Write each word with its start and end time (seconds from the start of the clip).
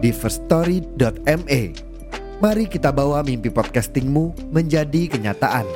di 0.00 0.10
firststory.me. 0.10 1.62
Mari 2.40 2.64
kita 2.72 2.88
bawa 2.88 3.20
mimpi 3.20 3.52
podcastingmu 3.52 4.48
menjadi 4.48 5.12
kenyataan. 5.12 5.68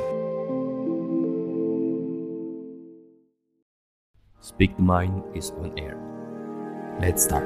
Speak 4.41 4.73
the 4.77 4.85
Mind 4.85 5.21
is 5.37 5.53
on 5.61 5.73
air. 5.77 5.97
Let's 6.97 7.25
start. 7.25 7.45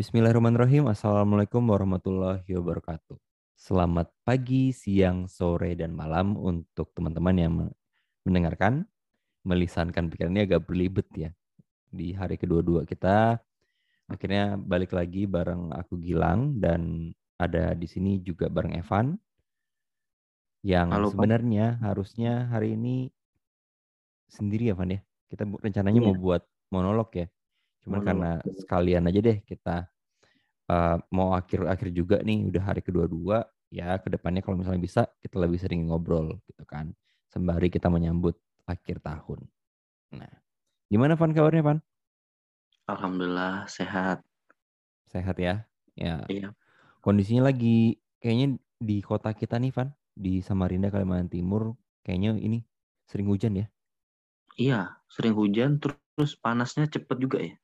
Bismillahirrahmanirrahim. 0.00 0.88
Assalamualaikum 0.88 1.60
warahmatullahi 1.60 2.48
wabarakatuh. 2.48 3.29
Selamat 3.60 4.08
pagi, 4.24 4.72
siang, 4.72 5.28
sore, 5.28 5.76
dan 5.76 5.92
malam 5.92 6.32
untuk 6.32 6.96
teman-teman 6.96 7.36
yang 7.36 7.52
mendengarkan. 8.24 8.88
Melisankan 9.44 10.08
pikirannya 10.08 10.48
agak 10.48 10.64
berlibet 10.64 11.04
ya. 11.12 11.28
Di 11.92 12.16
hari 12.16 12.40
kedua-dua 12.40 12.88
kita 12.88 13.36
akhirnya 14.08 14.56
balik 14.56 14.96
lagi 14.96 15.28
bareng 15.28 15.76
aku 15.76 16.00
Gilang 16.00 16.56
dan 16.56 17.12
ada 17.36 17.76
di 17.76 17.84
sini 17.84 18.16
juga 18.24 18.48
bareng 18.48 18.80
Evan 18.80 19.20
yang 20.64 20.88
Halo, 20.92 21.12
Pak. 21.12 21.20
sebenarnya 21.20 21.76
harusnya 21.84 22.48
hari 22.48 22.80
ini 22.80 23.12
sendiri 24.24 24.72
ya 24.72 24.74
Van 24.76 24.96
ya. 24.96 25.00
Kita 25.28 25.44
rencananya 25.44 26.00
Iya. 26.00 26.08
mau 26.08 26.16
buat 26.16 26.42
monolog 26.72 27.12
ya. 27.12 27.28
Cuman 27.84 28.00
Monolog, 28.00 28.08
karena 28.08 28.30
sekalian 28.56 29.04
aja 29.04 29.20
deh 29.20 29.38
kita 29.44 29.84
uh, 30.70 30.96
mau 31.10 31.34
akhir-akhir 31.34 31.90
juga 31.90 32.16
nih 32.22 32.46
udah 32.46 32.62
hari 32.62 32.80
kedua-dua 32.86 33.42
ya 33.70 33.98
ke 33.98 34.10
depannya 34.10 34.42
kalau 34.42 34.58
misalnya 34.58 34.82
bisa 34.82 35.02
kita 35.22 35.38
lebih 35.42 35.58
sering 35.58 35.86
ngobrol 35.90 36.38
gitu 36.46 36.62
kan 36.66 36.94
sembari 37.30 37.70
kita 37.70 37.86
menyambut 37.90 38.34
akhir 38.66 39.02
tahun. 39.02 39.46
Nah, 40.14 40.30
gimana 40.90 41.14
Van 41.18 41.30
kabarnya 41.34 41.62
Van? 41.62 41.78
Alhamdulillah 42.90 43.70
sehat. 43.70 44.22
Sehat 45.10 45.38
ya? 45.38 45.66
Ya, 45.98 46.22
Iya. 46.30 46.54
kondisinya 47.02 47.50
lagi 47.50 47.98
kayaknya 48.22 48.58
di 48.78 49.02
kota 49.02 49.30
kita 49.34 49.58
nih 49.58 49.74
Van 49.74 49.90
di 50.14 50.42
Samarinda 50.42 50.90
Kalimantan 50.90 51.30
Timur 51.30 51.74
kayaknya 52.02 52.38
ini 52.38 52.62
sering 53.06 53.26
hujan 53.30 53.58
ya. 53.58 53.66
Iya, 54.58 54.98
sering 55.06 55.34
hujan 55.38 55.78
ter- 55.78 55.98
terus 56.20 56.36
panasnya 56.36 56.84
cepet 56.84 57.16
juga 57.16 57.40
ya. 57.40 57.56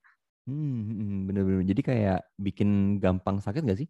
Hmm, 0.46 0.78
hmm, 0.86 1.12
bener-bener. 1.26 1.62
Jadi 1.66 1.82
kayak 1.82 2.18
bikin 2.38 2.68
gampang 3.02 3.42
sakit 3.42 3.62
gak 3.66 3.78
sih? 3.82 3.88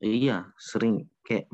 Iya, 0.00 0.36
sering 0.68 0.94
kayak 1.26 1.46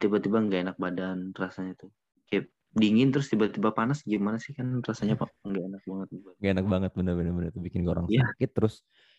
tiba-tiba 0.00 0.36
nggak 0.44 0.60
enak 0.64 0.76
badan 0.84 1.18
rasanya 1.36 1.72
tuh. 1.80 1.90
Kayak 2.28 2.44
dingin 2.80 3.08
terus 3.12 3.28
tiba-tiba 3.32 3.70
panas 3.78 3.98
gimana 4.06 4.38
sih 4.44 4.52
kan 4.58 4.66
rasanya 4.88 5.14
Pak? 5.20 5.28
Nggak 5.48 5.64
enak 5.68 5.82
banget. 5.90 6.08
Gak 6.40 6.50
enak 6.56 6.66
banget 6.72 6.90
bener-bener 6.96 7.32
bener 7.36 7.50
tuh 7.52 7.60
bikin 7.66 7.84
orang 7.84 8.08
Iya. 8.08 8.24
sakit 8.24 8.48
terus 8.56 8.74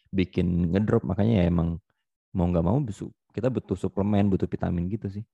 bikin 0.10 0.74
ngedrop 0.74 1.06
makanya 1.06 1.34
ya 1.40 1.44
emang 1.54 1.70
mau 2.36 2.46
nggak 2.52 2.66
mau 2.68 2.78
kita 3.36 3.48
butuh 3.56 3.78
suplemen 3.80 4.26
butuh 4.32 4.50
vitamin 4.50 4.86
gitu 4.94 5.08
sih. 5.12 5.26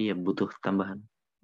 Iya, 0.00 0.12
butuh 0.24 0.48
tambahan. 0.64 0.98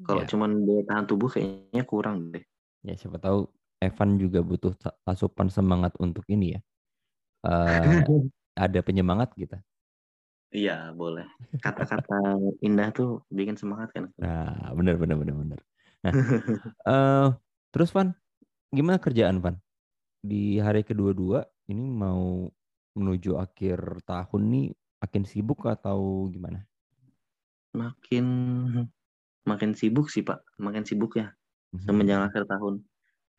Kalau 0.07 0.23
Ya, 0.23 0.31
cuman 0.31 0.51
daya 0.67 0.83
tahan 0.89 1.05
tubuh 1.11 1.29
kayaknya 1.35 1.83
kurang 1.91 2.17
deh. 2.35 2.43
ya 2.83 2.95
siapa 2.99 3.19
tahu 3.23 3.47
Evan 3.83 4.15
juga 4.23 4.41
butuh 4.47 4.73
asupan 5.03 5.51
semangat 5.51 5.93
untuk 5.99 6.23
ini 6.31 6.55
ya. 6.55 6.61
Eh, 7.43 8.23
ada 8.55 8.81
penyemangat 8.87 9.35
gitu. 9.35 9.59
Iya, 10.53 10.95
boleh. 10.95 11.27
Kata-kata 11.59 12.39
indah 12.63 12.93
tuh 12.95 13.25
bikin 13.33 13.57
semangat 13.59 13.91
kan. 13.97 14.13
Nah, 14.21 14.71
bener 14.79 15.01
bener 15.01 15.17
bener 15.19 15.35
bener. 15.35 15.61
Nah, 16.05 16.15
eh 16.87 17.29
terus 17.73 17.91
Van, 17.91 18.15
gimana 18.71 19.01
kerjaan 19.03 19.41
Van? 19.43 19.57
Di 20.23 20.61
hari 20.63 20.87
kedua-dua 20.87 21.43
ini 21.73 21.89
mau 21.89 22.47
menuju 22.95 23.41
akhir 23.41 24.05
tahun 24.07 24.43
nih 24.53 24.67
makin 25.03 25.25
sibuk 25.27 25.67
atau 25.67 26.29
gimana? 26.31 26.63
Makin 27.73 28.27
makin 29.49 29.71
sibuk 29.75 30.13
sih 30.13 30.23
Pak, 30.23 30.45
makin 30.63 30.85
sibuk 30.87 31.19
ya. 31.19 31.33
Mhm. 31.73 31.89
semenjak 31.89 32.21
akhir 32.29 32.45
tahun 32.45 32.85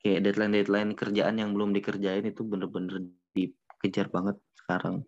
kayak 0.04 0.20
deadline 0.26 0.54
deadline 0.54 0.92
kerjaan 0.94 1.36
yang 1.42 1.50
belum 1.56 1.72
dikerjain 1.74 2.26
itu 2.28 2.42
bener-bener 2.44 3.08
dikejar 3.36 4.08
banget 4.12 4.36
sekarang 4.60 5.04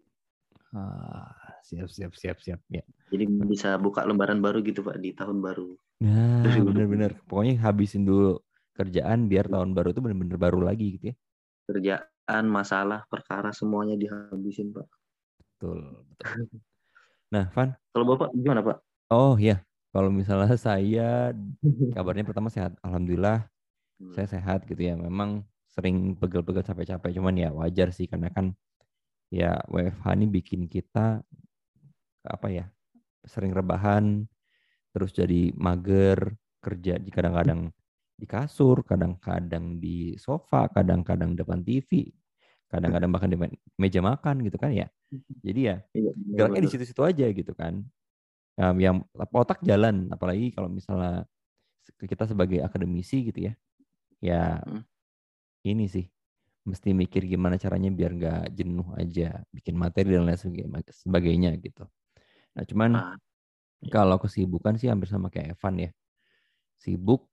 Ah, 0.75 1.31
siap 1.63 1.87
siap 1.87 2.11
siap 2.19 2.37
siap 2.43 2.59
ya. 2.67 2.83
jadi 3.07 3.23
bisa 3.47 3.79
buka 3.79 4.03
lembaran 4.03 4.43
baru 4.43 4.59
gitu 4.59 4.83
pak 4.83 4.99
di 4.99 5.15
tahun 5.15 5.39
baru 5.39 5.75
Nah, 6.03 6.43
2020. 6.43 6.67
bener-bener. 6.75 7.11
Pokoknya 7.23 7.53
habisin 7.63 8.03
dulu 8.03 8.43
kerjaan 8.75 9.31
biar 9.31 9.47
tahun 9.47 9.71
baru 9.71 9.95
itu 9.95 10.01
bener-bener 10.03 10.35
baru 10.35 10.59
lagi 10.59 10.99
gitu 10.99 11.05
ya. 11.11 11.15
kerjaan 11.65 12.45
masalah 12.51 13.07
perkara 13.07 13.55
semuanya 13.55 13.95
dihabisin 13.95 14.75
pak 14.75 14.85
Betul, 15.55 15.79
betul. 16.11 16.27
Nah, 17.31 17.47
Van, 17.55 17.71
kalau 17.95 18.05
bapak 18.11 18.29
gimana 18.35 18.59
pak 18.61 18.77
oh 19.09 19.39
ya, 19.39 19.63
kalau 19.95 20.11
misalnya 20.11 20.55
saya 20.59 21.31
kabarnya 21.95 22.27
pertama 22.27 22.51
sehat, 22.51 22.75
alhamdulillah 22.83 23.47
saya 24.13 24.27
sehat 24.29 24.65
gitu 24.69 24.81
ya. 24.81 24.95
Memang 24.97 25.43
sering 25.71 26.15
pegel-pegel 26.19 26.63
capek-capek, 26.63 27.11
cuman 27.19 27.35
ya 27.35 27.49
wajar 27.51 27.91
sih 27.91 28.07
karena 28.07 28.31
kan 28.31 28.55
ya 29.33 29.59
WFH 29.67 30.15
ini 30.17 30.27
bikin 30.29 30.61
kita 30.71 31.23
apa 32.25 32.47
ya 32.49 32.65
sering 33.25 33.53
rebahan, 33.53 34.25
terus 34.93 35.13
jadi 35.13 35.53
mager 35.57 36.37
kerja 36.61 36.97
di 36.97 37.09
kadang-kadang 37.13 37.69
di 38.15 38.25
kasur, 38.29 38.81
kadang-kadang 38.87 39.77
di 39.81 40.15
sofa, 40.17 40.69
kadang-kadang 40.71 41.35
depan 41.35 41.61
TV, 41.65 42.09
kadang-kadang 42.71 43.09
bahkan 43.13 43.29
di 43.31 43.37
me- 43.37 43.61
meja 43.77 43.99
makan 44.01 44.41
gitu 44.45 44.57
kan 44.57 44.71
ya. 44.73 44.87
Jadi 45.43 45.61
ya 45.69 45.77
Iya, 45.95 46.11
geraknya 46.15 46.61
di 46.65 46.69
situ-situ 46.71 47.01
aja 47.05 47.25
gitu 47.29 47.53
kan. 47.55 47.83
Um, 48.55 48.77
yang 48.79 48.95
otak 49.35 49.63
jalan, 49.67 50.07
apalagi 50.15 50.51
kalau 50.55 50.71
misalnya 50.71 51.27
kita 51.99 52.25
sebagai 52.29 52.63
akademisi 52.63 53.27
gitu 53.31 53.51
ya, 53.51 53.53
ya 54.23 54.63
Hmm. 54.65 54.85
ini 55.65 55.85
sih 55.89 56.05
mesti 56.65 56.91
mikir 56.97 57.25
gimana 57.29 57.57
caranya 57.61 57.89
biar 57.93 58.11
nggak 58.17 58.41
jenuh 58.57 58.87
aja, 58.97 59.45
bikin 59.53 59.75
materi 59.77 60.17
dan 60.17 60.25
lain 60.29 60.39
sebagainya, 60.89 61.51
gitu. 61.61 61.85
Nah 62.57 62.65
cuman 62.67 62.91
Ah, 62.91 63.15
kalau 63.93 64.17
kesibukan 64.21 64.75
sih 64.79 64.89
hampir 64.91 65.09
sama 65.11 65.29
kayak 65.33 65.57
Evan 65.57 65.75
ya, 65.81 65.91
sibuk, 66.79 67.29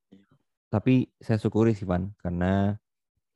tapi 0.73 1.11
saya 1.23 1.39
syukuri 1.41 1.73
sih 1.77 1.87
Van 1.89 2.13
karena 2.21 2.77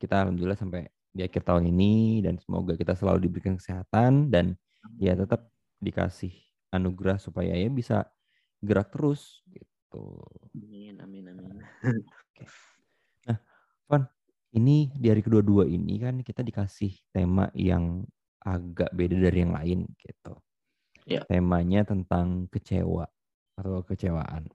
kita 0.01 0.25
alhamdulillah 0.25 0.59
sampai 0.59 0.89
di 1.13 1.23
akhir 1.25 1.43
tahun 1.47 1.69
ini 1.73 2.21
dan 2.25 2.37
semoga 2.41 2.75
kita 2.77 2.93
selalu 2.97 3.29
diberikan 3.29 3.57
kesehatan 3.59 4.29
dan 4.33 4.55
ya 5.01 5.13
tetap 5.17 5.49
dikasih 5.81 6.33
anugerah 6.75 7.17
supaya 7.21 7.53
ya 7.57 7.69
bisa 7.71 8.09
gerak 8.63 8.91
terus 8.93 9.41
gitu. 9.51 10.21
amin 10.55 10.95
amin 11.03 11.25
amin 11.31 11.53
ini 14.67 14.91
di 14.91 15.07
hari 15.07 15.23
kedua-dua 15.23 15.63
ini 15.63 15.95
kan 15.95 16.19
kita 16.19 16.43
dikasih 16.43 16.91
tema 17.15 17.47
yang 17.55 18.03
agak 18.43 18.91
beda 18.91 19.15
dari 19.15 19.47
yang 19.47 19.55
lain 19.55 19.87
gitu. 19.95 20.35
Ya. 21.07 21.23
Temanya 21.23 21.87
tentang 21.87 22.51
kecewa 22.51 23.07
atau 23.55 23.79
kekecewaan. 23.87 24.51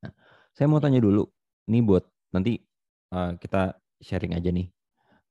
Nah, 0.00 0.12
saya 0.56 0.64
mau 0.64 0.80
tanya 0.80 0.96
dulu, 0.96 1.28
nih 1.68 1.84
buat 1.84 2.08
nanti 2.32 2.64
uh, 3.12 3.36
kita 3.36 3.76
sharing 4.00 4.32
aja 4.32 4.48
nih. 4.48 4.72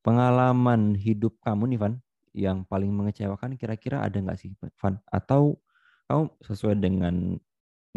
Pengalaman 0.06 0.94
hidup 0.94 1.42
kamu 1.42 1.74
nih 1.74 1.80
Van, 1.82 1.94
yang 2.38 2.62
paling 2.70 2.94
mengecewakan 2.94 3.58
kira-kira 3.58 4.06
ada 4.06 4.14
nggak 4.22 4.38
sih 4.38 4.54
Van? 4.78 5.02
Atau 5.10 5.58
kamu 6.06 6.30
sesuai 6.46 6.78
dengan 6.78 7.34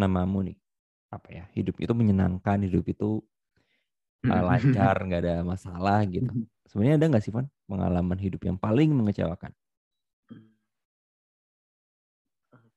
namamu 0.00 0.48
nih, 0.48 0.56
apa 1.12 1.28
ya, 1.28 1.44
hidup 1.52 1.76
itu 1.76 1.92
menyenangkan, 1.92 2.64
hidup 2.64 2.88
itu 2.88 3.20
uh, 4.28 4.44
lancar, 4.44 4.96
nggak 5.04 5.20
ada 5.24 5.36
masalah 5.44 6.04
gitu. 6.08 6.32
Sebenarnya 6.68 6.96
ada 7.00 7.06
nggak 7.12 7.24
sih 7.24 7.32
Van 7.32 7.46
pengalaman 7.68 8.18
hidup 8.18 8.42
yang 8.44 8.56
paling 8.56 8.90
mengecewakan? 8.92 9.52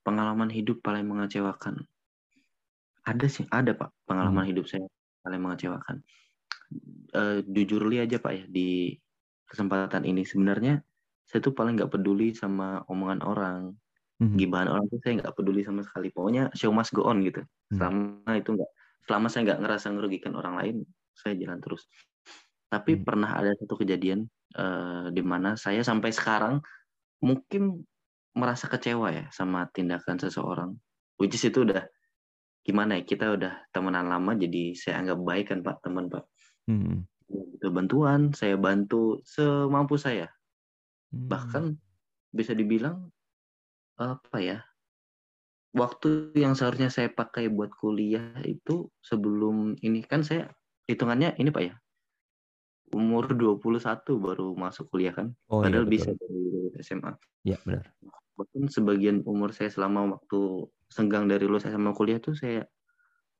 pengalaman 0.07 0.47
hidup 0.47 0.79
paling 0.79 1.03
mengecewakan. 1.03 1.83
Ada 3.03 3.27
sih 3.27 3.43
ada 3.51 3.75
pak 3.75 3.91
pengalaman 4.07 4.47
hidup 4.47 4.71
saya 4.71 4.87
paling 5.19 5.43
mengecewakan. 5.43 5.99
Eh, 7.11 7.43
jujur 7.43 7.83
li 7.91 7.99
aja 7.99 8.15
pak 8.15 8.31
ya 8.31 8.43
di 8.47 8.95
kesempatan 9.51 10.07
ini. 10.07 10.23
Sebenarnya 10.23 10.79
saya 11.27 11.43
tuh 11.43 11.51
paling 11.51 11.75
nggak 11.75 11.91
peduli 11.91 12.31
sama 12.31 12.87
omongan 12.87 13.19
orang. 13.27 13.75
Mhm. 14.17 14.33
gibahan 14.33 14.65
orang 14.65 14.89
tuh 14.89 14.97
saya 15.05 15.21
nggak 15.21 15.35
peduli 15.35 15.61
sama 15.61 15.85
sekali. 15.85 16.09
Pokoknya 16.09 16.49
show 16.57 16.71
must 16.71 16.95
go 16.95 17.03
on 17.05 17.21
gitu. 17.21 17.43
Hmm. 17.69 17.77
selama 17.77 18.31
itu 18.39 18.49
nggak 18.55 18.71
selama 19.05 19.27
saya 19.27 19.41
nggak 19.51 19.59
ngerasa 19.61 19.87
merugikan 19.91 20.33
orang 20.39 20.55
lain 20.55 20.75
saya 21.17 21.33
jalan 21.35 21.57
terus. 21.59 21.89
Tapi 22.69 22.99
Hmm. 22.99 23.03
pernah 23.03 23.31
ada 23.33 23.51
satu 23.57 23.75
kejadian 23.81 24.29
eh, 24.57 25.07
di 25.11 25.21
mana 25.25 25.57
saya 25.59 25.83
sampai 25.83 26.13
sekarang 26.15 26.63
mungkin 27.19 27.83
merasa 28.37 28.69
kecewa 28.69 29.09
ya 29.11 29.25
sama 29.33 29.65
tindakan 29.73 30.21
seseorang. 30.21 30.71
Which 31.17 31.33
is 31.33 31.43
itu 31.49 31.65
udah 31.65 31.83
gimana 32.61 33.01
ya 33.01 33.03
kita 33.03 33.33
udah 33.33 33.67
temenan 33.73 34.07
lama 34.11 34.37
jadi 34.37 34.75
saya 34.77 35.01
anggap 35.01 35.19
baik 35.25 35.45
kan 35.49 35.59
pak 35.65 35.81
teman 35.81 36.07
pak. 36.07 36.23
Itu 37.57 37.67
bantuan 37.73 38.31
saya 38.37 38.55
bantu 38.55 39.19
semampu 39.25 39.97
saya. 39.97 40.29
Hmm. 41.07 41.27
bahkan 41.31 41.65
bisa 42.35 42.51
dibilang 42.51 43.07
apa 43.95 44.37
ya 44.43 44.59
waktu 45.71 46.35
yang 46.35 46.51
seharusnya 46.51 46.91
saya 46.91 47.07
pakai 47.07 47.47
buat 47.47 47.71
kuliah 47.79 48.35
itu 48.43 48.91
sebelum 48.99 49.79
ini 49.79 50.03
kan 50.03 50.21
saya 50.21 50.51
hitungannya 50.87 51.35
ini 51.37 51.51
pak 51.51 51.63
ya? 51.67 51.75
Umur 52.95 53.27
21 53.35 53.83
baru 54.15 54.55
masuk 54.55 54.87
kuliah 54.87 55.11
kan? 55.11 55.35
Oh 55.51 55.59
iya 55.59 55.67
padahal 55.67 55.85
betul. 55.85 55.93
bisa 55.93 56.09
dari 56.15 56.43
SMA 56.79 57.11
Iya 57.43 57.57
benar. 57.67 57.85
bahkan 58.37 58.69
sebagian 58.69 59.25
umur 59.25 59.49
saya 59.49 59.67
selama 59.73 60.13
waktu 60.15 60.69
senggang 60.87 61.25
dari 61.27 61.49
lulus 61.49 61.65
SMA 61.67 61.91
kuliah 61.91 62.21
tuh 62.21 62.37
saya 62.37 62.63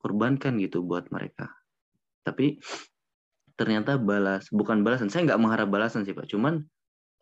korbankan 0.03 0.57
gitu 0.59 0.83
buat 0.83 1.07
mereka. 1.13 1.47
Tapi 2.27 2.59
ternyata 3.57 3.95
balas 3.97 4.51
bukan 4.53 4.83
balasan 4.85 5.07
saya 5.09 5.31
nggak 5.31 5.41
mengharap 5.41 5.69
balasan 5.71 6.03
sih 6.03 6.11
pak. 6.11 6.27
Cuman 6.27 6.59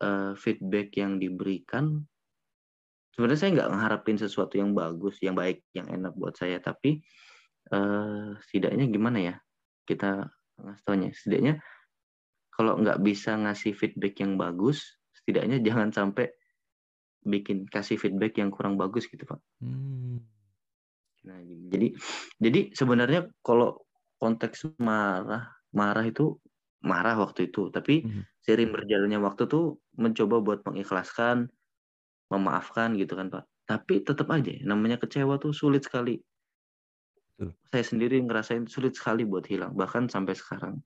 eh, 0.01 0.33
feedback 0.39 0.97
yang 0.97 1.21
diberikan 1.21 2.01
sebenarnya 3.13 3.39
saya 3.39 3.51
nggak 3.61 3.71
mengharapin 3.71 4.17
sesuatu 4.17 4.55
yang 4.57 4.73
bagus 4.73 5.21
yang 5.21 5.37
baik 5.37 5.61
yang 5.77 5.85
enak 5.91 6.15
buat 6.17 6.33
saya. 6.33 6.57
Tapi 6.63 7.03
eh, 7.69 8.27
setidaknya 8.49 8.89
gimana 8.89 9.19
ya 9.21 9.35
kita 9.89 10.29
ngasih 10.61 10.83
taunya 10.85 11.09
setidaknya 11.15 11.53
kalau 12.53 12.79
nggak 12.81 12.99
bisa 13.03 13.35
ngasih 13.37 13.73
feedback 13.75 14.19
yang 14.23 14.35
bagus 14.39 14.97
setidaknya 15.15 15.59
jangan 15.63 15.89
sampai 15.93 16.31
bikin 17.25 17.65
kasih 17.67 17.97
feedback 17.99 18.37
yang 18.41 18.49
kurang 18.53 18.75
bagus 18.79 19.09
gitu 19.09 19.25
pak 19.27 19.41
Hmm. 19.59 20.19
Nah, 21.25 21.41
jadi 21.73 21.87
jadi 22.37 22.59
sebenarnya 22.77 23.33
kalau 23.41 23.81
konteks 24.21 24.77
marah, 24.77 25.49
marah 25.73 26.05
itu 26.05 26.37
marah 26.85 27.17
waktu 27.17 27.49
itu, 27.49 27.73
tapi 27.73 28.05
Mhm. 28.05 28.21
seiring 28.45 28.69
berjalannya 28.69 29.19
waktu 29.25 29.49
tuh 29.49 29.81
mencoba 29.97 30.35
buat 30.45 30.59
mengikhlaskan, 30.69 31.49
memaafkan 32.33 32.97
gitu 32.99 33.13
kan, 33.19 33.27
Pak. 33.33 33.45
Tapi 33.69 33.95
tetap 34.05 34.27
aja 34.33 34.53
namanya 34.65 34.97
kecewa 35.01 35.37
tuh 35.41 35.53
sulit 35.55 35.85
sekali. 35.85 36.21
Betul. 37.35 37.51
Saya 37.67 37.83
sendiri 37.83 38.17
ngerasain 38.23 38.63
sulit 38.71 38.95
sekali 38.95 39.27
buat 39.27 39.43
hilang, 39.51 39.75
bahkan 39.75 40.07
sampai 40.07 40.39
sekarang. 40.39 40.79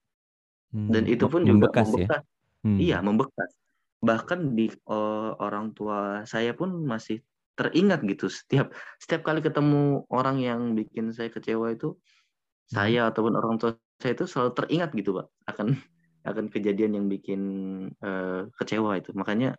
Dan 0.73 1.05
Hmm. 1.05 1.13
itu 1.13 1.25
pun 1.29 1.41
Mem- 1.45 1.57
juga 1.61 1.69
membekas 1.69 1.87
ya. 1.87 1.93
membekas. 1.93 2.23
Hmm. 2.65 2.77
Iya, 2.81 2.97
membekas. 3.05 3.51
Bahkan 4.01 4.39
di 4.57 4.65
eh, 4.69 5.31
orang 5.37 5.65
tua 5.77 6.25
saya 6.25 6.51
pun 6.57 6.73
masih 6.85 7.21
teringat 7.53 8.01
gitu 8.07 8.31
setiap 8.31 8.71
setiap 8.97 9.21
kali 9.27 9.43
ketemu 9.43 10.07
orang 10.07 10.39
yang 10.39 10.61
bikin 10.79 11.11
saya 11.11 11.27
kecewa 11.27 11.75
itu 11.75 11.99
saya 12.71 13.11
ataupun 13.11 13.35
orang 13.35 13.59
tua 13.59 13.75
saya 13.99 14.15
itu 14.15 14.25
selalu 14.25 14.51
teringat 14.55 14.89
gitu, 14.95 15.11
Pak, 15.19 15.27
akan 15.53 15.67
akan 16.23 16.45
kejadian 16.49 16.97
yang 16.97 17.05
bikin 17.11 17.41
eh, 17.99 18.41
kecewa 18.57 18.97
itu. 18.97 19.11
Makanya 19.13 19.53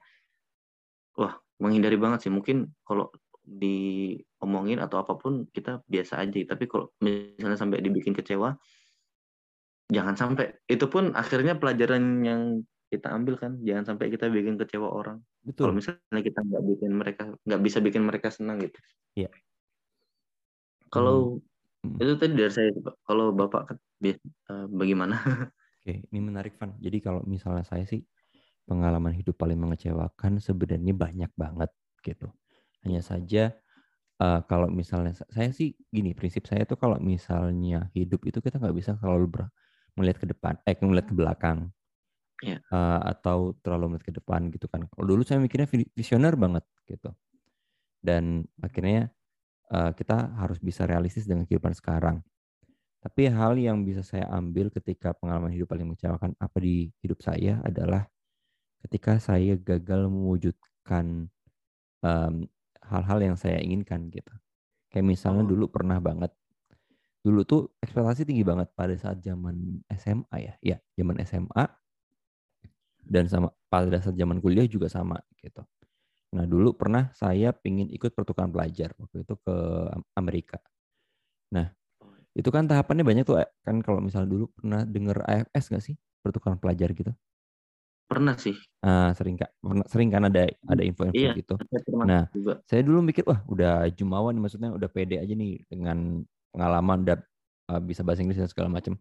wah, 1.18 1.36
menghindari 1.60 1.98
banget 2.00 2.26
sih. 2.26 2.32
Mungkin 2.32 2.70
kalau 2.82 3.12
diomongin 3.44 4.78
atau 4.78 5.00
apa 5.02 5.16
pun 5.16 5.48
kita 5.50 5.80
biasa 5.88 6.22
aja, 6.22 6.38
tapi 6.44 6.64
kalau 6.70 6.92
misalnya 7.00 7.58
sampai 7.58 7.80
dibikin 7.82 8.12
kecewa 8.14 8.54
jangan 9.90 10.14
sampai. 10.14 10.54
Itu 10.70 10.86
pun 10.86 11.12
akhirnya 11.18 11.58
pelajaran 11.58 12.22
yang 12.22 12.42
kita 12.90 13.06
ambil 13.14 13.38
kan 13.38 13.54
jangan 13.62 13.94
sampai 13.94 14.10
kita 14.10 14.26
bikin 14.26 14.58
kecewa 14.58 14.90
orang 14.90 15.22
kalau 15.54 15.70
Betul. 15.70 15.78
misalnya 15.78 16.22
kita 16.26 16.42
nggak 16.42 16.62
bikin 16.74 16.90
mereka 16.90 17.22
nggak 17.46 17.62
bisa 17.62 17.78
bikin 17.78 18.02
mereka 18.02 18.28
senang 18.34 18.58
gitu 18.58 18.78
Iya. 19.14 19.30
kalau 20.90 21.38
Hmm. 21.80 21.96
itu 21.96 22.12
tadi 22.20 22.36
dari 22.36 22.52
saya 22.52 22.68
Pak. 22.76 23.08
kalau 23.08 23.32
bapak 23.32 23.72
eh, 24.04 24.20
bagaimana 24.68 25.16
Oke, 25.80 26.04
ini 26.12 26.20
menarik 26.20 26.60
Van. 26.60 26.76
Jadi 26.76 27.00
kalau 27.00 27.24
misalnya 27.24 27.64
saya 27.64 27.88
sih 27.88 28.04
pengalaman 28.68 29.16
hidup 29.16 29.32
paling 29.40 29.56
mengecewakan 29.56 30.44
sebenarnya 30.44 30.92
banyak 30.92 31.32
banget 31.32 31.72
gitu. 32.04 32.28
Hanya 32.86 33.02
saja 33.04 33.54
eh, 34.22 34.40
kalau 34.50 34.68
misalnya 34.70 35.12
saya 35.16 35.50
sih 35.54 35.76
gini 35.92 36.12
prinsip 36.16 36.46
saya 36.48 36.64
tuh 36.68 36.78
kalau 36.80 36.98
misalnya 37.00 37.88
hidup 37.96 38.24
itu 38.28 38.38
kita 38.44 38.60
nggak 38.60 38.76
bisa 38.76 38.92
selalu 39.00 39.26
ber- 39.30 39.52
melihat 39.98 40.18
ke 40.22 40.28
depan, 40.30 40.54
eh 40.68 40.76
melihat 40.82 41.08
ke 41.12 41.16
belakang. 41.16 41.70
Iya. 42.40 42.58
Eh, 42.62 43.00
atau 43.12 43.52
terlalu 43.60 43.96
melihat 43.96 44.06
ke 44.10 44.14
depan 44.16 44.40
gitu 44.54 44.66
kan. 44.70 44.86
Kalau 44.88 45.06
dulu 45.06 45.22
saya 45.26 45.42
mikirnya 45.42 45.68
vi- 45.68 45.90
visioner 45.92 46.34
banget 46.38 46.64
gitu. 46.88 47.12
Dan 48.00 48.46
akhirnya 48.62 49.12
eh, 49.72 49.92
kita 49.96 50.36
harus 50.40 50.58
bisa 50.62 50.84
realistis 50.88 51.26
dengan 51.28 51.44
kehidupan 51.48 51.74
sekarang. 51.76 52.22
Tapi 53.00 53.32
hal 53.32 53.56
yang 53.56 53.80
bisa 53.86 54.04
saya 54.04 54.28
ambil 54.28 54.68
ketika 54.68 55.16
pengalaman 55.16 55.52
hidup 55.54 55.72
paling 55.72 55.88
mengecewakan 55.88 56.36
apa 56.36 56.58
di 56.60 56.92
hidup 57.00 57.24
saya 57.24 57.62
adalah 57.64 58.04
ketika 58.84 59.16
saya 59.20 59.56
gagal 59.56 60.08
mewujudkan 60.12 61.28
em, 62.04 62.34
hal-hal 62.90 63.18
yang 63.22 63.36
saya 63.38 63.58
inginkan 63.62 64.10
gitu. 64.12 64.32
Kayak 64.92 65.06
misalnya 65.08 65.44
Oh. 65.46 65.50
dulu 65.52 65.66
pernah 65.70 65.98
banget, 66.02 66.32
dulu 67.24 67.40
tuh 67.44 67.62
ekspektasi 67.84 68.24
tinggi 68.28 68.44
banget 68.46 68.68
pada 68.76 68.94
saat 68.96 69.20
zaman 69.24 69.84
SMA 69.92 70.36
ya, 70.40 70.54
ya 70.64 70.76
zaman 70.98 71.16
SMA 71.24 71.64
dan 73.04 73.24
sama 73.26 73.48
pada 73.72 73.98
saat 73.98 74.16
zaman 74.16 74.38
kuliah 74.38 74.66
juga 74.68 74.86
sama 74.90 75.18
gitu. 75.40 75.64
Nah 76.36 76.44
dulu 76.46 76.76
pernah 76.76 77.10
saya 77.16 77.50
pingin 77.54 77.90
ikut 77.90 78.14
pertukaran 78.14 78.52
pelajar 78.52 78.94
waktu 78.98 79.24
itu 79.26 79.34
ke 79.40 79.56
Amerika. 80.18 80.58
Nah 81.54 81.70
itu 82.36 82.48
kan 82.54 82.66
tahapannya 82.70 83.04
banyak 83.06 83.24
tuh 83.26 83.42
eh, 83.42 83.50
kan 83.66 83.80
kalau 83.82 84.00
misalnya 84.04 84.30
dulu 84.30 84.46
pernah 84.54 84.82
denger 84.86 85.18
AFS 85.26 85.66
nggak 85.74 85.84
sih 85.84 85.96
pertukaran 86.24 86.58
pelajar 86.62 86.90
gitu? 86.94 87.12
Pernah 88.10 88.34
sih 88.34 88.58
Ah, 88.80 89.12
sering 89.14 89.36
kak, 89.36 89.54
pernah- 89.60 89.86
sering 89.86 90.08
kan 90.08 90.24
ada 90.24 90.48
ada 90.66 90.82
info-info 90.82 91.14
Iya. 91.14 91.36
gitu. 91.36 91.54
Nah, 92.00 92.26
juga 92.32 92.58
Saya 92.64 92.80
dulu 92.80 93.04
mikir 93.04 93.22
wah 93.22 93.44
udah 93.44 93.86
jumawa 93.92 94.32
nih 94.32 94.40
maksudnya 94.40 94.72
udah 94.72 94.88
pede 94.88 95.20
aja 95.20 95.30
nih 95.30 95.62
dengan 95.68 96.24
pengalaman 96.50 97.04
udah 97.04 97.16
uh, 97.68 97.78
bisa 97.78 98.00
bahasa 98.02 98.24
Inggris 98.24 98.40
dan 98.40 98.48
segala 98.48 98.66
macam. 98.66 98.96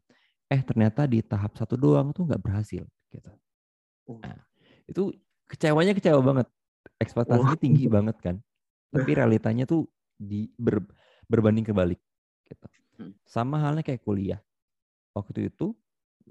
Eh 0.45 0.61
ternyata 0.61 1.07
di 1.07 1.23
tahap 1.23 1.55
satu 1.55 1.73
doang 1.73 2.11
tuh 2.11 2.27
nggak 2.27 2.37
berhasil 2.37 2.83
gitu. 3.09 3.31
Oh. 4.05 4.19
Nah, 4.19 4.35
itu 4.85 5.15
kecewanya 5.47 5.95
kecewa 5.95 6.19
banget. 6.19 6.47
Ekspektasinya 6.99 7.55
Oh. 7.55 7.61
tinggi 7.61 7.87
banget 7.87 8.19
kan. 8.19 8.35
Tapi 8.91 9.11
realitanya 9.15 9.63
tuh 9.63 9.87
di 10.13 10.51
ber- 10.53 10.91
berbanding 11.25 11.63
kebalik 11.63 11.97
gitu. 12.45 12.67
Hmm. 12.99 13.15
Sama 13.23 13.63
halnya 13.63 13.79
kayak 13.79 14.03
kuliah. 14.03 14.43
Waktu 15.15 15.49
itu 15.49 15.71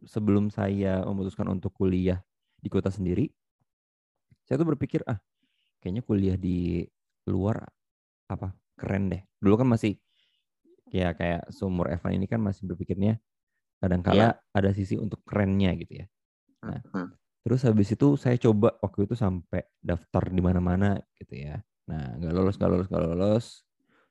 sebelum 0.04 0.52
saya 0.52 1.00
memutuskan 1.02 1.48
untuk 1.48 1.72
kuliah 1.72 2.20
di 2.58 2.68
kota 2.68 2.90
sendiri, 2.90 3.30
saya 4.44 4.60
tuh 4.60 4.68
berpikir 4.74 5.04
ah 5.06 5.18
kayaknya 5.78 6.02
kuliah 6.02 6.36
di 6.36 6.82
luar 7.30 7.62
apa 8.28 8.52
keren 8.74 9.10
deh. 9.14 9.22
Dulu 9.38 9.64
kan 9.64 9.68
masih 9.70 9.96
ya 10.88 11.12
kayak 11.12 11.52
seumur 11.52 11.92
Evan 11.92 12.16
ini 12.16 12.26
kan 12.26 12.40
masih 12.40 12.64
berpikirnya 12.66 13.20
kadangkala 13.78 14.40
ada 14.50 14.70
sisi 14.74 14.98
untuk 14.98 15.22
kerennya 15.22 15.76
gitu 15.78 16.02
ya. 16.02 16.06
Nah, 16.66 16.82
Heeh. 16.82 17.08
Terus 17.48 17.64
habis 17.64 17.88
itu 17.88 18.12
saya 18.20 18.36
coba 18.36 18.76
waktu 18.84 19.08
itu 19.08 19.14
sampai 19.16 19.64
daftar 19.80 20.28
di 20.28 20.42
mana-mana 20.44 21.00
gitu 21.16 21.38
ya. 21.38 21.56
Nah, 21.88 22.18
nggak 22.20 22.32
lolos, 22.36 22.60
nggak 22.60 22.70
lolos, 22.76 22.86
nggak 22.92 23.04
lolos. 23.08 23.46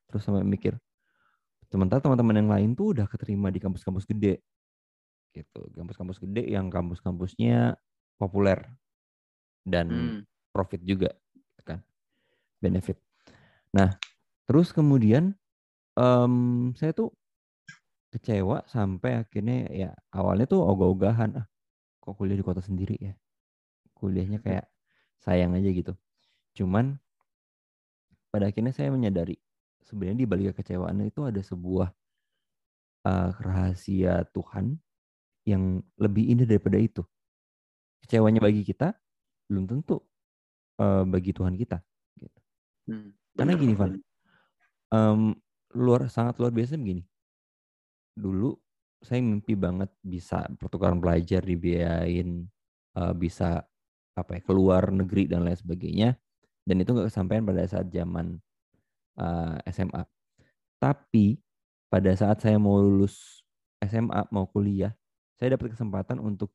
Terus 0.10 0.22
sampai 0.26 0.42
mikir, 0.42 0.74
sementara 1.70 2.02
teman-teman 2.02 2.34
yang 2.42 2.50
lain 2.50 2.70
tuh 2.74 2.98
udah 2.98 3.06
keterima 3.06 3.54
di 3.54 3.62
kampus-kampus 3.62 4.10
gede. 4.10 4.42
Gitu. 5.38 5.62
Kampus-kampus 5.70 6.18
gede 6.18 6.50
yang 6.50 6.74
kampus-kampusnya 6.74 7.78
populer 8.18 8.60
dan 9.66 9.88
Hmm. 9.88 10.20
profit 10.54 10.82
juga 10.84 11.14
kan. 11.64 11.82
Benefit. 12.60 12.98
Nah, 13.76 13.98
terus 14.50 14.74
kemudian 14.74 15.38
em, 15.98 16.34
saya 16.78 16.94
tuh 16.94 17.14
kecewa 18.14 18.64
sampai 18.66 19.22
akhirnya 19.22 19.68
ya 19.70 19.90
awalnya 20.16 20.48
tuh 20.48 20.64
ogah-ogahan 20.64 21.44
ah 21.44 21.48
kok 22.00 22.16
kuliah 22.16 22.40
di 22.40 22.46
kota 22.46 22.64
sendiri 22.64 22.96
ya 22.98 23.14
kuliahnya 24.00 24.40
kayak 24.40 24.66
sayang 25.20 25.52
aja 25.60 25.68
gitu 25.76 25.94
cuman 26.56 26.96
pada 28.32 28.48
akhirnya 28.48 28.72
saya 28.72 28.96
menyadari 28.96 29.36
sebenarnya 29.84 30.24
di 30.24 30.28
balik 30.28 30.46
kekecewaan 30.56 31.04
itu 31.04 31.24
ada 31.24 31.40
sebuah 31.44 31.92
uh, 33.08 33.30
rahasia 33.40 34.28
Tuhan 34.36 34.76
yang 35.48 35.80
lebih 35.96 36.28
indah 36.28 36.44
daripada 36.44 36.76
itu. 36.76 37.08
Kecewanya 38.04 38.42
bagi 38.44 38.62
kita 38.64 38.94
belum 39.48 39.66
tentu 39.66 40.04
uh, 40.80 41.04
bagi 41.08 41.32
Tuhan 41.32 41.56
kita. 41.56 41.82
Gitu. 42.20 42.40
Hmm, 42.92 43.12
Karena 43.36 43.54
gini, 43.56 43.74
Van, 43.74 43.96
um, 44.92 45.36
luar 45.76 46.08
sangat 46.12 46.40
luar 46.40 46.52
biasa 46.54 46.80
begini. 46.80 47.04
Dulu 48.18 48.56
saya 49.04 49.22
mimpi 49.22 49.54
banget 49.54 49.94
bisa 50.02 50.46
pertukaran 50.58 50.98
pelajar 50.98 51.46
dibiayain, 51.46 52.50
uh, 52.98 53.14
bisa 53.14 53.62
apa 54.18 54.32
ya 54.34 54.42
keluar 54.42 54.90
negeri 54.90 55.30
dan 55.30 55.46
lain 55.46 55.58
sebagainya. 55.58 56.18
Dan 56.68 56.84
itu 56.84 56.92
nggak 56.92 57.08
kesampaian 57.08 57.46
pada 57.46 57.64
saat 57.64 57.88
zaman 57.94 58.42
uh, 59.22 59.56
SMA. 59.72 60.04
Tapi 60.78 61.40
pada 61.88 62.12
saat 62.18 62.44
saya 62.44 62.60
mau 62.60 62.84
lulus 62.84 63.46
SMA 63.80 64.28
mau 64.34 64.50
kuliah, 64.50 64.92
saya 65.40 65.56
dapat 65.56 65.78
kesempatan 65.78 66.20
untuk 66.20 66.52